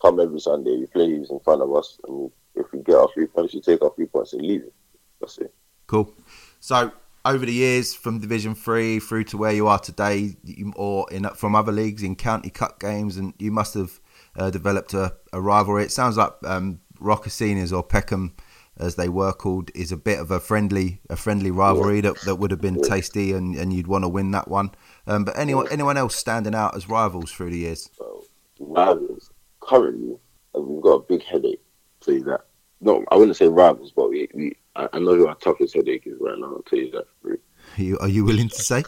[0.01, 3.09] Come every Sunday, we play who's in front of us, and if we get our
[3.15, 4.73] three points, we take our three points and leave it.
[5.21, 5.55] That's it.
[5.93, 6.15] Cool.
[6.59, 6.91] So
[7.25, 10.37] over the years, from Division Three through to where you are today,
[10.75, 14.01] or in from other leagues in county cup games, and you must have
[14.37, 15.85] uh, developed a, a rivalry.
[15.85, 18.35] It sounds like um, Rockasinas or Peckham,
[18.79, 22.37] as they were called, is a bit of a friendly a friendly rivalry that, that
[22.37, 24.71] would have been tasty, and, and you'd want to win that one.
[25.07, 27.91] Um, but anyone anyone else standing out as rivals through the years?
[27.99, 28.25] So
[28.59, 30.17] rivals currently,
[30.55, 31.61] we've got a big headache.
[32.07, 32.47] You that.
[32.81, 36.07] No, I wouldn't say rivals, but we, we I, I know who our toughest headache
[36.07, 36.47] is right now.
[36.47, 37.07] I'll tell you that.
[37.23, 37.37] for free.
[37.79, 38.85] Are you, are you willing to say?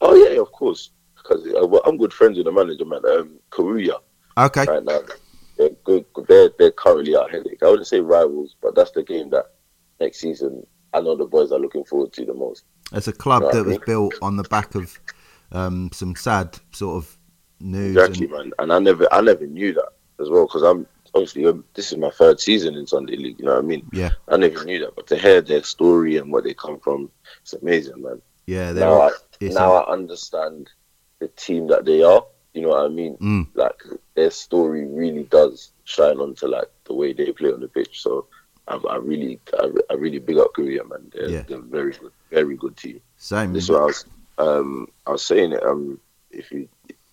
[0.00, 0.90] Oh yeah, of course.
[1.16, 3.00] Because uh, well, I'm good friends with the manager, man.
[3.06, 3.96] Um, Karuya
[4.38, 5.00] Okay, right now.
[5.58, 6.06] They're good.
[6.26, 7.62] They're they're currently our headache.
[7.62, 9.52] I wouldn't say rivals, but that's the game that
[10.00, 12.64] next season I know the boys are looking forward to the most.
[12.92, 13.52] it's a club Right.
[13.52, 14.98] that was built on the back of
[15.52, 17.18] um, some sad sort of
[17.60, 17.96] news.
[17.96, 18.52] Exactly, and, man.
[18.58, 21.44] And I never I never knew that as well because I'm obviously
[21.74, 23.38] this is my third season in Sunday League.
[23.38, 23.88] You know what I mean?
[23.92, 27.10] yeah, I never knew that, but to hear their story and where they come from,
[27.42, 28.20] it's amazing, man.
[28.46, 30.70] yeah, Now, I, now a- I understand
[31.18, 32.24] the team that they are.
[32.54, 33.16] You know what I mean?
[33.18, 33.46] Mm.
[33.54, 33.80] Like
[34.14, 38.02] their story really does shine onto like the way they play on the pitch.
[38.02, 38.26] So
[38.66, 41.10] I, I really, I, I really big up Korea, man.
[41.12, 41.42] They're, Yeah.
[41.46, 43.00] they're very good, very good team.
[43.16, 43.52] same.
[43.52, 44.04] This is what I was,
[44.38, 45.62] um, I was saying it.
[45.62, 46.00] Um,
[46.32, 46.68] if you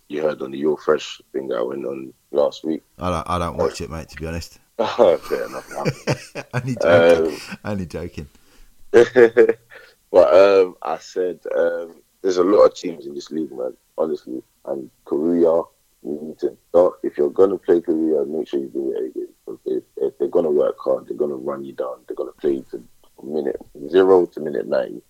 [0.10, 2.84] you heard on the Your Fresh thing that I went on last week.
[3.00, 4.10] I don't, I don't watch it, mate.
[4.10, 5.66] To be honest, Fair enough.
[6.54, 7.26] only joking.
[7.28, 8.28] Um, only joking.
[8.92, 13.74] but um, I said um, there's a lot of teams in this league, man.
[13.98, 15.62] Honestly, and Korea,
[16.04, 16.58] you need to.
[17.04, 19.28] If you're gonna play Korea, make sure you do it again.
[19.66, 22.02] If, if they're gonna work hard, they're gonna run you down.
[22.08, 22.84] They're gonna play to
[23.24, 23.60] minute
[23.90, 25.02] zero to minute nine.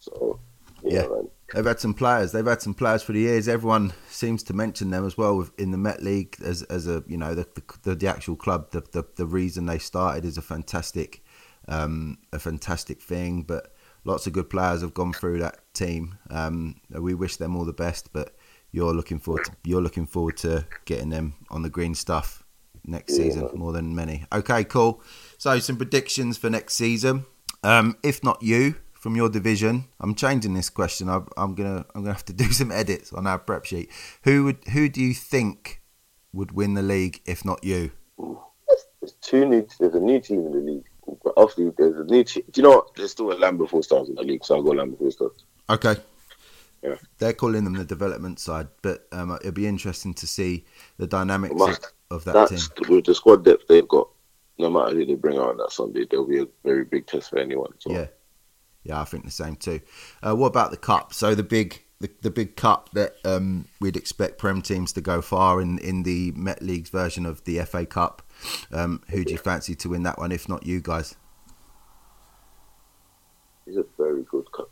[0.00, 0.40] So
[0.82, 1.08] yeah, Yeah.
[1.08, 1.28] man.
[1.52, 2.32] They've had some players.
[2.32, 3.46] They've had some players for the years.
[3.48, 7.04] Everyone seems to mention them as well with- in the Met League as as a
[7.06, 7.46] you know the
[7.82, 8.70] the, the actual club.
[8.70, 11.22] The, the the reason they started is a fantastic
[11.68, 13.42] um, a fantastic thing.
[13.42, 16.18] But lots of good players have gone through that team.
[16.30, 18.12] Um, we wish them all the best.
[18.12, 18.34] But
[18.70, 22.42] you're looking forward to, you're looking forward to getting them on the green stuff
[22.84, 23.24] next Yeah.
[23.24, 24.24] season more than many.
[24.32, 25.02] Okay, cool.
[25.38, 27.26] So some predictions for next season.
[27.62, 31.08] Um, if not you from your division, I'm changing this question.
[31.08, 33.90] I, I'm gonna I'm gonna have to do some edits on our prep sheet.
[34.22, 35.82] Who would who do you think
[36.32, 37.90] would win the league if not you?
[39.00, 39.66] There's two new.
[39.80, 40.84] There's a new team in the league.
[41.24, 42.44] But obviously, there's a new team.
[42.52, 42.94] Do you know what?
[42.94, 45.44] There's still a Lambeth All Stars in the league, so I'll go Lambeth All Stars.
[45.68, 45.96] Okay.
[46.80, 46.94] Yeah.
[47.18, 50.64] They're calling them the development side, but um, it'll be interesting to see
[50.96, 52.88] the dynamics of, Must- of that That's team.
[52.88, 54.08] with the squad depth they've got.
[54.58, 57.30] No matter who they bring out on that Sunday, there'll be a very big test
[57.30, 57.72] for anyone.
[57.78, 57.90] So.
[57.92, 58.06] Yeah,
[58.84, 59.80] yeah, I think the same too.
[60.26, 61.14] Uh, what about the cup?
[61.14, 65.22] So the big, the, the big cup that um, we'd expect Prem teams to go
[65.22, 68.22] far in in the Met League's version of the FA Cup.
[68.72, 70.32] Um, who do you fancy to win that one?
[70.32, 71.14] If not you guys,
[73.64, 74.70] He's a very good cup.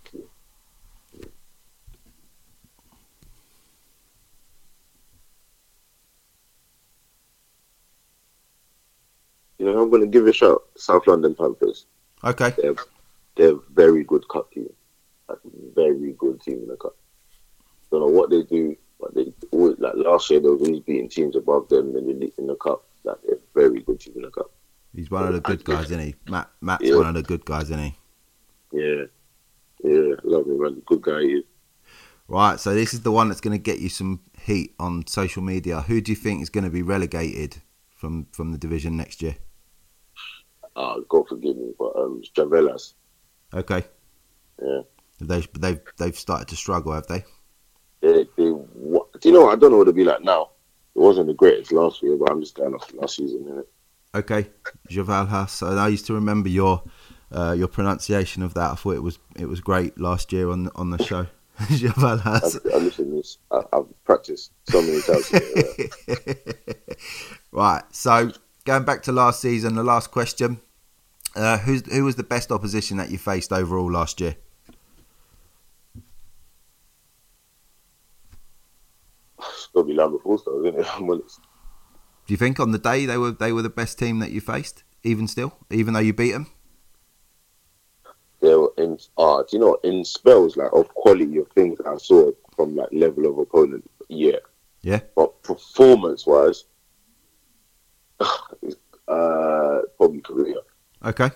[9.59, 10.63] You know, I'm going to give a shout.
[10.77, 11.87] South London Panthers.
[12.25, 12.75] okay, They're
[13.37, 14.69] they're a very good cup team.
[15.29, 15.39] Like
[15.75, 16.97] very good team in the cup.
[17.91, 21.09] Don't know what they do, but they always like last year they were always beating
[21.09, 22.85] teams above them in the in the cup.
[23.05, 24.51] Like they're very good team in the cup.
[24.95, 26.15] he's one of the good guys, isn't he?
[26.27, 26.97] Matt, Matt's Yeah.
[26.97, 27.97] one of the good guys, isn't he?
[28.73, 29.05] Yeah,
[29.83, 30.83] yeah, love him, man.
[30.87, 31.45] Good guy he is.
[32.29, 35.43] Right, so this is the one that's going to get you some heat on social
[35.43, 35.81] media.
[35.81, 37.57] Who do you think is going to be relegated
[37.89, 39.37] from from the division next year?
[40.77, 42.95] Ah, God forgive me, but um, Stravelas.
[43.53, 43.85] Okay,
[44.63, 44.83] Yeah.
[45.21, 47.25] they they've they've started to struggle, have they?
[48.01, 49.47] They, they, what, do you know?
[49.47, 49.57] what?
[49.57, 50.51] I don't know what it'd be like now.
[50.95, 53.45] It wasn't the greatest last year, but I'm just going off last season.
[53.45, 53.67] Innit?
[54.19, 54.49] Okay,
[54.89, 55.69] Javalhas.
[55.69, 56.83] And I used to remember your
[57.33, 58.71] uh, your pronunciation of that.
[58.73, 61.27] I thought it was it was great last year on on the show.
[61.61, 62.57] Javalhas.
[62.67, 63.39] I've, I listened to this.
[63.51, 65.31] I, I've practiced so many times.
[65.79, 66.15] Yeah.
[67.53, 67.83] right.
[67.93, 68.33] So
[68.65, 70.61] going back to last season, the last question:
[71.37, 74.37] uh, Who's who was the best opposition that you faced overall last year?
[79.39, 80.87] It's got to be Lambeth All Stars, isn't it?
[80.97, 81.41] I'm honest.
[82.27, 84.41] Do you think on the day they were they were the best team that you
[84.41, 86.47] faced, even still, even though you beat them?
[88.41, 91.87] They were in, ah, do you know, in spells like of quality of things that
[91.87, 94.37] I saw from like level of opponent, yeah.
[94.83, 95.01] Yeah.
[95.15, 96.65] But performance wise,
[98.21, 100.57] uh, probably Korea.
[101.05, 101.31] Okay.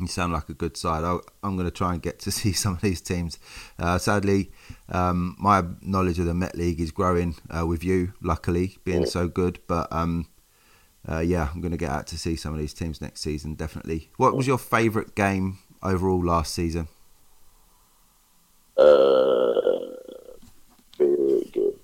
[0.00, 1.04] You sound like a good side.
[1.04, 3.38] I'll, I'm going to try and get to see some of these teams.
[3.78, 4.50] Uh, sadly,
[4.88, 9.28] um, my knowledge of the Met League is growing uh, with you, luckily, being so
[9.28, 9.60] good.
[9.66, 10.26] But um,
[11.08, 13.54] uh, yeah, I'm going to get out to see some of these teams next season,
[13.54, 14.10] definitely.
[14.16, 16.88] What was your favourite game overall last season?
[18.76, 19.54] Uh,
[20.98, 21.78] very good.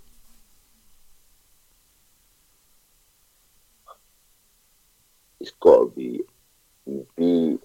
[5.38, 6.19] It's got to be
[7.20, 7.59] the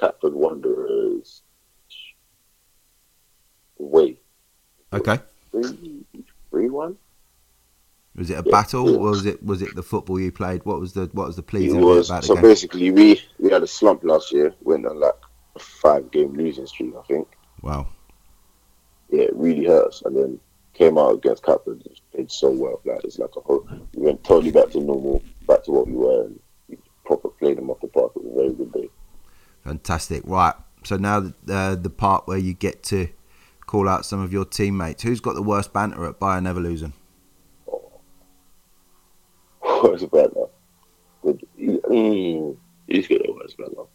[0.00, 1.42] Catford Wanderers.
[3.78, 4.22] Wait,
[4.92, 5.18] Okay.
[5.50, 6.04] three,
[6.50, 6.96] three one.
[8.16, 8.50] Was it a Yeah.
[8.52, 10.64] battle, or was it was it the football you played?
[10.64, 13.62] What was the what was the pleasing was about the so basically we we had
[13.62, 14.54] a slump last year.
[14.62, 15.14] Went on like
[15.56, 17.28] a five game losing streak, I think.
[17.62, 17.88] Wow.
[19.10, 20.02] yeah, it really hurts.
[20.02, 20.40] And then
[20.74, 22.80] came out against Catford, and played so well.
[22.84, 23.66] Like it's like a whole.
[23.94, 26.38] We went totally back to normal, back to what we were, and
[27.44, 28.12] played them off the park.
[28.16, 28.88] It was a very good day.
[29.64, 30.22] Fantastic.
[30.24, 30.54] Right.
[30.84, 33.08] So now uh, the part where you get to
[33.66, 35.02] call out some of your teammates.
[35.02, 36.92] Who's got the worst banter at Bayern Neverlusen?
[39.60, 40.46] What's Worst banter.
[41.24, 43.88] Mm, he's at what's about now.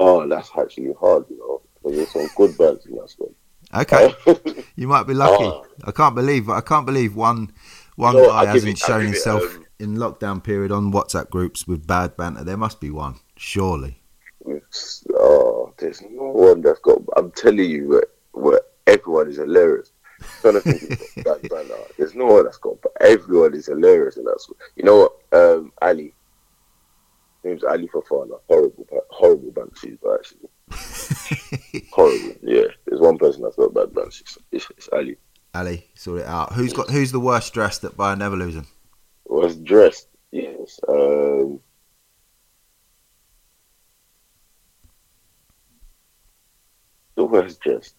[0.00, 1.62] Oh, that's actually hard, you know.
[1.84, 3.34] There's some good bands in that squad.
[3.74, 4.14] Okay,
[4.76, 5.44] you might be lucky.
[5.44, 5.66] Oh.
[5.84, 7.52] I can't believe I can't believe one
[7.96, 11.30] one No, guy hasn't it- shown give it, himself um, in lockdown period on WhatsApp
[11.30, 12.44] groups with bad banter.
[12.44, 13.98] There must be one, surely.
[14.46, 16.98] It's- oh, there's no one that's got.
[17.16, 19.92] I'm telling you, where, where everyone is hilarious.
[20.40, 21.86] trying to think of that.
[21.96, 24.96] There's no one that's got, but everyone is hilarious, and that's you know
[25.30, 25.40] what?
[25.40, 26.14] Um, Ali,
[27.42, 32.34] name's Ali Fafana, horrible, horrible horrible bounces, but actually horrible.
[32.42, 32.64] Yeah,
[33.02, 34.38] one person that's got bad bounces.
[34.52, 35.16] It's, it's Ali.
[35.54, 36.52] Ali, sort it out.
[36.52, 38.66] Who's got who's the worst dressed at Bayern Neverlusen?
[39.26, 40.08] Was dressed.
[40.30, 40.80] Yes.
[40.88, 41.60] Um,
[47.16, 47.94] the worst dressed.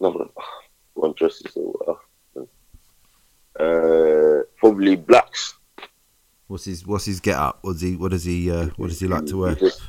[0.00, 0.28] No, one,
[0.94, 1.56] one dress is.
[3.58, 5.54] Uh, probably blacks.
[6.46, 7.58] What's his What's his get up?
[7.62, 9.54] What's he What does he uh, What does he like to wear?
[9.56, 9.82] Just-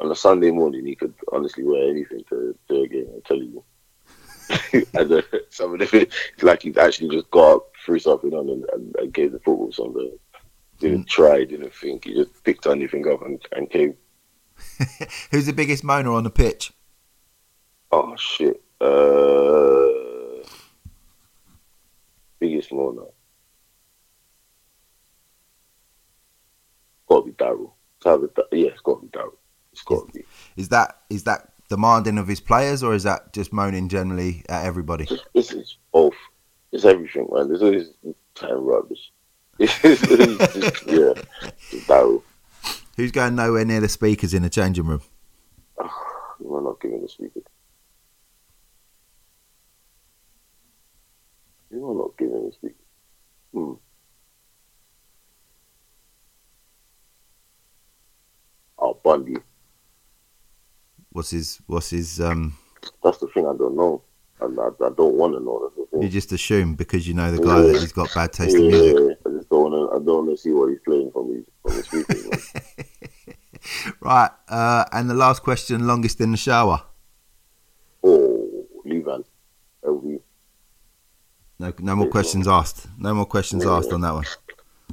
[0.00, 3.08] on a Sunday morning, he could honestly wear anything to, to a game.
[3.14, 3.64] I'm telling you.
[4.94, 8.48] and uh, some of the it's like he actually just got up, threw something on,
[8.48, 10.18] and, and, and gave the football something.
[10.78, 12.04] Didn't try, didn't think.
[12.04, 13.94] He just picked anything up and, and came.
[15.30, 16.72] Who's the biggest moaner on the pitch?
[17.90, 18.62] Oh shit!
[18.80, 20.46] Uh,
[22.38, 23.10] biggest moaner.
[27.08, 27.72] Got to be Daryl.
[27.96, 29.32] It's either Da- Yeah, it's got to be Daryl.
[29.78, 30.24] It's got to be.
[30.56, 34.64] Is that is that demanding of his players, or is that just moaning generally at
[34.64, 35.06] everybody?
[35.34, 36.14] This is both.
[36.72, 37.48] It's everything, man.
[37.48, 37.90] There's always
[38.34, 39.12] time rubbish.
[39.58, 41.14] It's, it's just, yeah,
[41.72, 42.22] it's Daryl.
[42.96, 45.02] Who's going nowhere near the speakers in the changing room?
[46.40, 47.44] We're not giving the speakers.
[51.70, 52.74] You're not giving the speaker.
[53.52, 53.72] Hmm.
[58.78, 59.36] Oh, Bundy.
[61.18, 62.56] What's his What's his um?
[63.02, 64.02] That's the thing I don't know.
[64.40, 65.64] And I, I don't want to know.
[65.64, 66.02] That's the thing.
[66.02, 69.18] You just assume because you know the guy that he's got bad taste in music.
[69.26, 69.96] I just don't want to.
[69.96, 72.52] I don't want to see what he's playing from his from his speakers.
[74.00, 76.82] Right, uh, and the last question: longest in the shower?
[78.04, 79.24] oh, Levan.
[79.84, 80.20] LV.
[81.58, 82.86] No, no more questions asked.
[82.96, 84.24] No more questions asked on that one.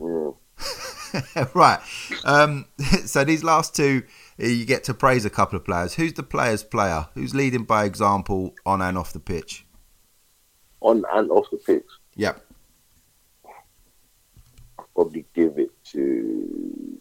[0.02, 1.46] Yeah.
[1.54, 1.80] right.
[2.24, 2.66] Um,
[3.06, 4.04] so these last two,
[4.38, 5.94] you get to praise a couple of players.
[5.96, 7.08] Who's the player's player?
[7.14, 9.66] Who's leading by example on and off the pitch?
[10.82, 11.86] On and off the pitch.
[12.16, 12.46] Yep.
[14.78, 17.00] I'll probably give it to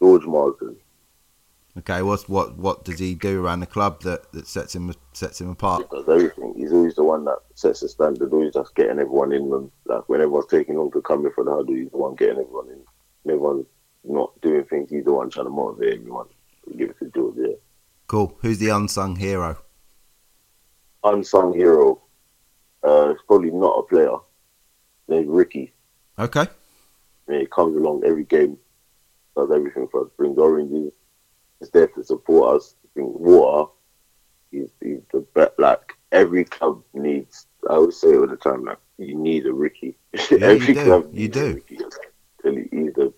[0.00, 0.76] George Martin.
[1.76, 2.02] Okay.
[2.02, 2.56] What's what?
[2.56, 5.88] What does he do around the club that, that sets him sets him apart?
[5.90, 6.54] He does everything.
[6.56, 9.50] He's always the one that sets the standard, always just getting everyone in.
[9.84, 12.38] Like when everyone's taking long to come in for the huddle, he's the one getting
[12.38, 13.40] everyone in.
[13.40, 13.66] When
[14.04, 16.26] not doing things, he's the one trying to motivate everyone.
[16.76, 17.54] Give it to George, yeah.
[18.06, 18.36] Cool.
[18.40, 19.58] Who's the unsung hero?
[21.02, 22.02] Unsung hero.
[22.82, 24.16] Uh, it's probably not a player.
[25.08, 25.72] Named Ricky.
[26.18, 26.42] Okay.
[26.42, 28.58] I mean, he comes along every game,
[29.36, 30.92] does everything for us, brings oranges,
[31.60, 33.70] is there to support us, brings water.
[34.50, 35.52] He's, he's the best.
[35.58, 37.46] Like every club needs.
[37.68, 38.64] I always say all the time.
[38.64, 39.96] Like you need a Ricky.
[40.30, 41.54] you every do, club you a do.
[41.54, 41.78] Ricky.
[42.70, 43.12] He's the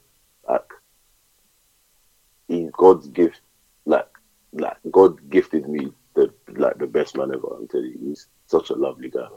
[2.48, 3.40] he's God's gift.
[3.85, 4.09] Like
[4.52, 7.48] like God gifted me the like the best man ever.
[7.56, 9.28] I'm telling you, he's such a lovely guy.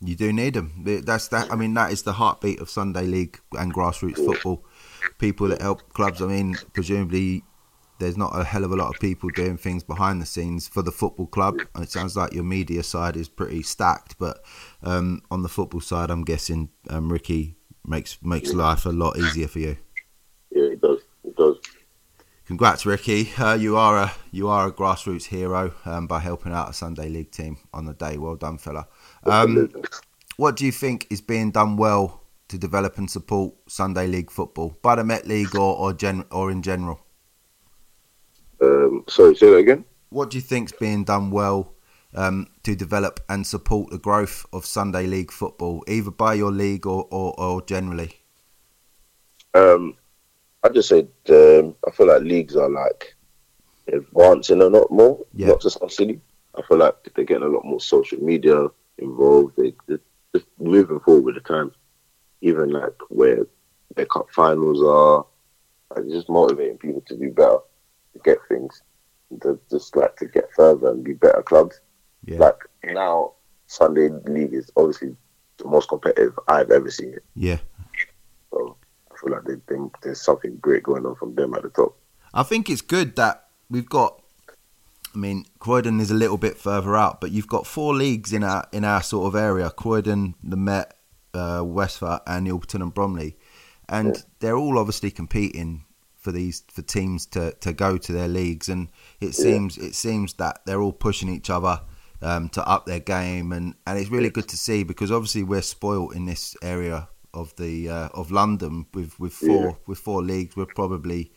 [0.00, 0.84] You do need him.
[1.04, 1.52] That's that.
[1.52, 4.64] I mean, that is the heartbeat of Sunday League and grassroots football.
[5.18, 6.22] People that help clubs.
[6.22, 7.42] I mean, presumably,
[7.98, 10.82] there's not a hell of a lot of people doing things behind the scenes for
[10.82, 11.58] the football club.
[11.74, 14.40] And It sounds like your media side is pretty stacked, but
[14.84, 19.48] um, on the football side, I'm guessing um, Ricky makes makes life a lot easier
[19.48, 19.76] for you.
[20.50, 21.00] Yeah, it does.
[21.24, 21.56] It does.
[22.48, 23.30] Congrats, Ricky.
[23.36, 27.10] Uh, you are a you are a grassroots hero um, by helping out a Sunday
[27.10, 28.16] League team on the day.
[28.16, 28.88] Well done, fella.
[29.24, 29.70] Um,
[30.38, 34.78] what do you think is being done well to develop and support Sunday League football
[34.80, 37.00] by the Met League or or, gen- or in general?
[38.62, 39.84] Um, sorry, say that again.
[40.08, 41.74] What do you think's being done well
[42.14, 46.86] um, to develop and support the growth of Sunday League football, either by your league
[46.86, 48.22] or, or, or generally?
[49.52, 49.96] Um,
[50.62, 53.14] I just said um, I feel like leagues are like
[53.86, 55.48] advancing a lot more, Yeah.
[55.48, 56.20] not just our city.
[56.56, 58.66] I feel like they're getting a lot more social media
[58.98, 59.54] involved.
[59.56, 60.00] They, they're
[60.34, 61.74] just moving forward with the times.
[62.40, 63.46] Even like where
[63.96, 65.26] their cup finals are,
[65.96, 67.58] like just motivating people to do better,
[68.14, 68.82] to get things,
[69.42, 71.80] to just like to get further and be better clubs.
[72.24, 73.32] Yeah, Like now,
[73.66, 75.16] Sunday League is obviously
[75.58, 77.24] the most competitive I've ever seen it.
[77.34, 77.58] yeah.
[79.20, 81.96] Feel like they, they, there's something great going on from them at the top.
[82.32, 84.22] I think it's good that we've got.
[85.14, 88.44] I mean, Croydon is a little bit further out, but you've got four leagues in
[88.44, 90.96] our in our sort of area: Croydon, the Met,
[91.34, 93.36] uh, Westford, and Ilkeston and Bromley,
[93.88, 94.22] and Yeah.
[94.40, 95.84] they're all obviously competing
[96.16, 98.88] for these for teams to, to go to their leagues, and
[99.20, 99.44] it Yeah.
[99.44, 101.80] seems it seems that they're all pushing each other
[102.20, 105.62] um, to up their game, and, and it's really good to see because obviously we're
[105.62, 109.72] spoilt in this area of the uh, of London with with four Yeah.
[109.86, 110.56] with four leagues.
[110.56, 111.32] We're probably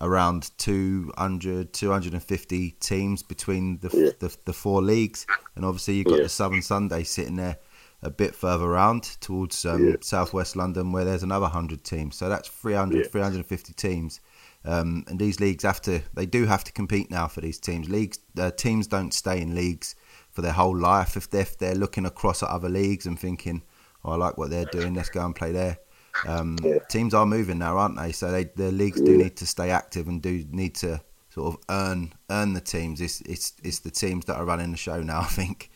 [0.00, 4.10] around 200 250 teams between the, Yeah.
[4.18, 5.26] the the four leagues,
[5.56, 6.22] and obviously you've got Yeah.
[6.24, 7.58] the Southern Sunday sitting there
[8.02, 12.14] a bit further around towards um, southwest London, where there's another hundred teams.
[12.16, 13.10] So that's 300 Yeah.
[13.10, 14.20] 350 teams.
[14.64, 17.88] Um, and these leagues have to, they do have to compete now for these teams.
[17.88, 19.94] Leagues, uh, teams don't stay in leagues
[20.30, 21.16] for their whole life.
[21.16, 23.62] If they're, if they're looking across at other leagues and thinking,
[24.04, 25.78] oh, I like what they're doing, let's go and play there.
[26.26, 26.78] Um, Yeah.
[26.88, 28.12] Teams are moving now, aren't they?
[28.12, 31.60] So they, the leagues do need to stay active and do need to sort of
[31.70, 33.00] earn earn the teams.
[33.00, 35.20] It's it's it's the teams that are running the show now.
[35.22, 35.70] I think.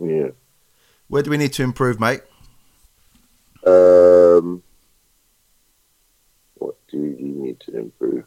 [0.00, 0.28] Yeah.
[1.08, 2.22] Where do we need to improve, mate?
[3.66, 4.62] Um,
[6.54, 8.24] what do you need to improve?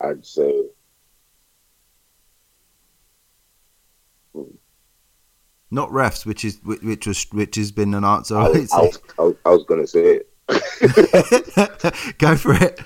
[0.00, 0.64] I'd say
[5.70, 8.36] Not refs, which is which, which was which has been an answer.
[8.36, 10.28] I was, I was, I was, was gonna say it.
[12.18, 12.80] Go for it.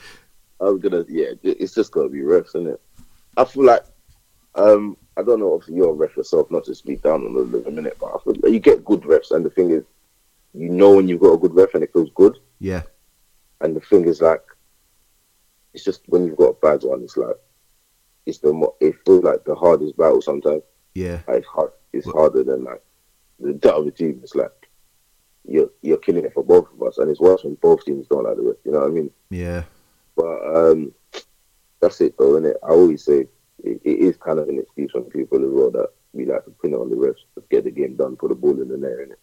[0.61, 2.81] I was gonna, yeah, it's just gotta be refs, isn't it?
[3.37, 3.85] I feel like,
[4.55, 7.65] um, I don't know if you're a ref yourself, not to speak down on the
[7.67, 9.85] a minute, but I feel like you get good refs, and the thing is,
[10.55, 12.83] you know when you've got a good ref and it feels good, Yeah,
[13.61, 14.43] and the thing is like,
[15.75, 17.37] it's just when you've got a bad one, it's like,
[18.27, 20.63] it's the mo- it feels like the hardest battle sometimes.
[20.95, 22.83] yeah, Like, it's hard, it's harder than like
[23.39, 24.21] the, that of the other team.
[24.23, 24.53] It's like
[25.47, 28.25] you're you're killing it for both of us, and it's worse when both teams don't
[28.25, 28.57] like the ref.
[28.65, 29.11] You know what I mean?
[29.31, 29.63] yeah,
[30.17, 30.93] But um,
[31.81, 32.57] that's it, though, innit?
[32.63, 33.27] I always say
[33.65, 36.51] it, it is kind of an excuse from people as well that we like to
[36.63, 38.77] pin it on the refs, to get the game done, put the ball in the
[38.77, 39.15] net, innit?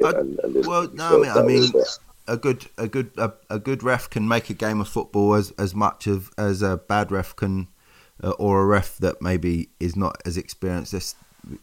[0.00, 1.84] Yeah, I- and, and well, we no, I mean- I mean-
[2.28, 5.50] a good a good a, a good ref can make a game of football as
[5.52, 7.66] as much of as a bad ref can
[8.22, 11.16] uh, or a ref that maybe is not as experienced let's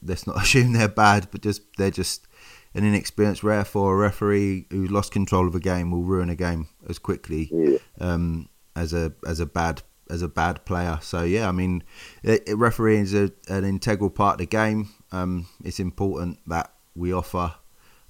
[0.04, 2.28] let's not assume they're bad but just they're just
[2.74, 6.36] an inexperienced ref or a referee who lost control of a game will ruin a
[6.36, 11.00] game as quickly yeah, um, as a as a bad as a bad player.
[11.02, 11.84] So yeah, I mean,
[12.24, 14.90] it, it, refereeing is a, an integral part of the game.
[15.12, 17.56] Um, it's important that we offer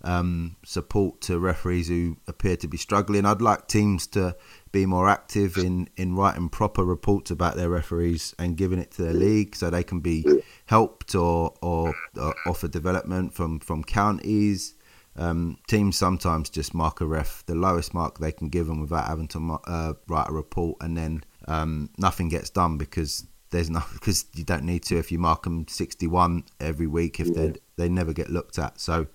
[0.03, 3.25] um, support to referees who appear to be struggling.
[3.25, 4.35] I'd like teams to
[4.71, 9.03] be more active in, in writing proper reports about their referees and giving it to
[9.03, 10.25] their league so they can be
[10.65, 14.73] helped or or, or offer development from from counties.
[15.19, 19.07] Um, teams sometimes just mark a ref the lowest mark they can give them without
[19.07, 23.81] having to uh, write a report, and then um, nothing gets done because there's no
[23.93, 27.89] because you don't need to if you mark them 61 every week if they they
[27.89, 28.79] never get looked at.
[28.79, 29.07] So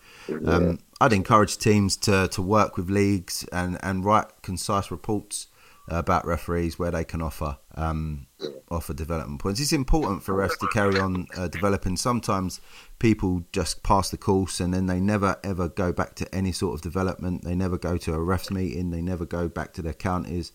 [0.47, 5.49] um, I'd encourage teams to to work with leagues and and write concise reports
[5.89, 8.29] about referees where they can offer um,
[8.71, 9.61] offer development points.
[9.61, 11.97] It's important for refs to carry on uh, developing.
[11.97, 12.61] Sometimes
[13.01, 16.75] people just pass the course and then they never ever go back to any sort
[16.77, 17.43] of development.
[17.43, 18.91] They never go to a refs meeting.
[18.91, 20.53] They never go back to their counties.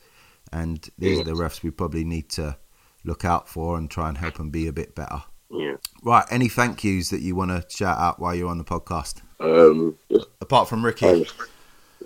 [0.54, 2.56] And these are the refs we probably need to
[3.04, 5.24] look out for and try and help them be a bit better.
[5.52, 5.76] yeah.
[6.04, 6.26] Right.
[6.32, 9.24] Any thank yous that you want to shout out while you're on the podcast?
[9.40, 9.96] Um,
[10.42, 11.28] Apart from Ricky.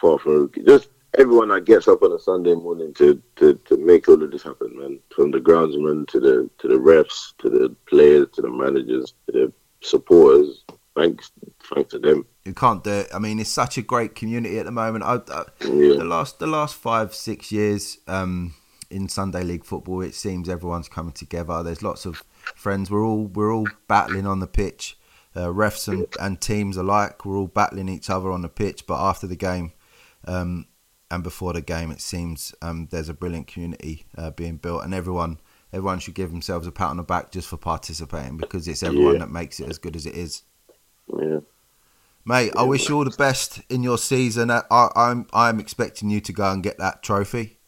[0.00, 0.88] far from just
[1.18, 4.42] everyone that gets up on a Sunday morning to, to, to make all of this
[4.42, 4.98] happen, man.
[5.14, 9.32] From the groundsman to the to the refs to the players to the managers to
[9.32, 10.64] the supporters.
[10.96, 11.30] Thanks,
[11.72, 12.26] thanks to them.
[12.44, 13.08] You can't do it.
[13.14, 15.04] I mean, it's such a great community at the moment.
[15.04, 15.96] I, I, Yeah.
[15.98, 18.54] the last the last five six years um,
[18.90, 21.62] in Sunday League football, it seems everyone's coming together.
[21.62, 22.22] There's lots of
[22.56, 22.90] friends.
[22.90, 24.96] We're all we're all battling on the pitch.
[25.36, 28.84] Uh, refs and, and teams alike, we're all battling each other on the pitch.
[28.86, 29.72] But after the game
[30.26, 30.66] um,
[31.08, 34.92] and before the game, it seems um, there's a brilliant community uh, being built, and
[34.92, 35.38] everyone
[35.72, 39.12] everyone should give themselves a pat on the back just for participating because it's everyone
[39.14, 39.18] Yeah.
[39.20, 40.42] that makes it as good as it is.
[41.16, 41.40] Yeah.
[42.24, 44.50] Mate, I wish you all the best in your season.
[44.50, 47.59] I, I'm I'm expecting you to go and get that trophy.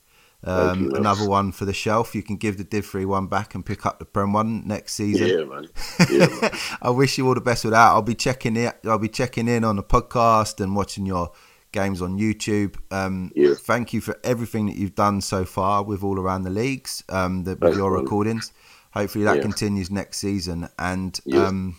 [0.44, 2.14] Um, you, another one for the shelf.
[2.14, 4.94] You can give the Div 3 one back and pick up the Prem one next
[4.94, 5.28] season.
[5.28, 5.68] Yeah, man.
[6.10, 6.50] Yeah, man.
[6.82, 7.86] I wish you all the best with that.
[7.86, 8.76] I'll be checking it.
[8.84, 11.30] I'll be checking in on the podcast and watching your
[11.70, 12.76] games on YouTube.
[12.90, 13.54] Um, Yeah.
[13.54, 17.02] Thank you for everything that you've done so far with all around the leagues.
[17.08, 18.52] Um, the, with your recordings.
[18.92, 19.42] Hopefully that Yeah.
[19.42, 20.68] continues next season.
[20.78, 21.76] And um,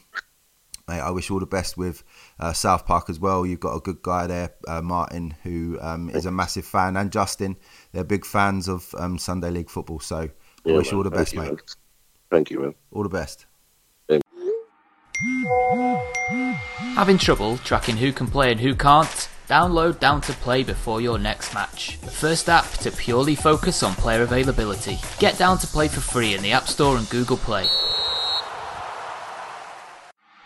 [0.88, 2.04] mate, I wish you all the best with
[2.40, 3.46] uh, South Park as well.
[3.46, 7.12] You've got a good guy there, uh, Martin, who um, is a massive fan, and
[7.12, 7.56] Justin.
[7.94, 10.00] They're big fans of um, Sunday League football.
[10.00, 10.30] So I
[10.66, 11.12] Yeah, wish you all man.
[11.12, 11.58] the best, Thank you, mate.
[11.58, 11.66] man.
[12.32, 12.76] Thank you, man.
[12.92, 13.46] All the best.
[16.96, 19.30] Having trouble tracking who can play and who can't?
[19.48, 22.00] Download Down to Play before your next match.
[22.02, 24.98] The first app to purely focus on player availability.
[25.20, 27.66] Get Down to Play for free in the App Store and Google Play.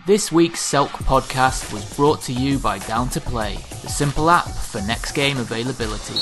[0.06, 4.48] This week's Selk podcast was brought to you by Down to Play, the simple app
[4.48, 6.16] for next game availability.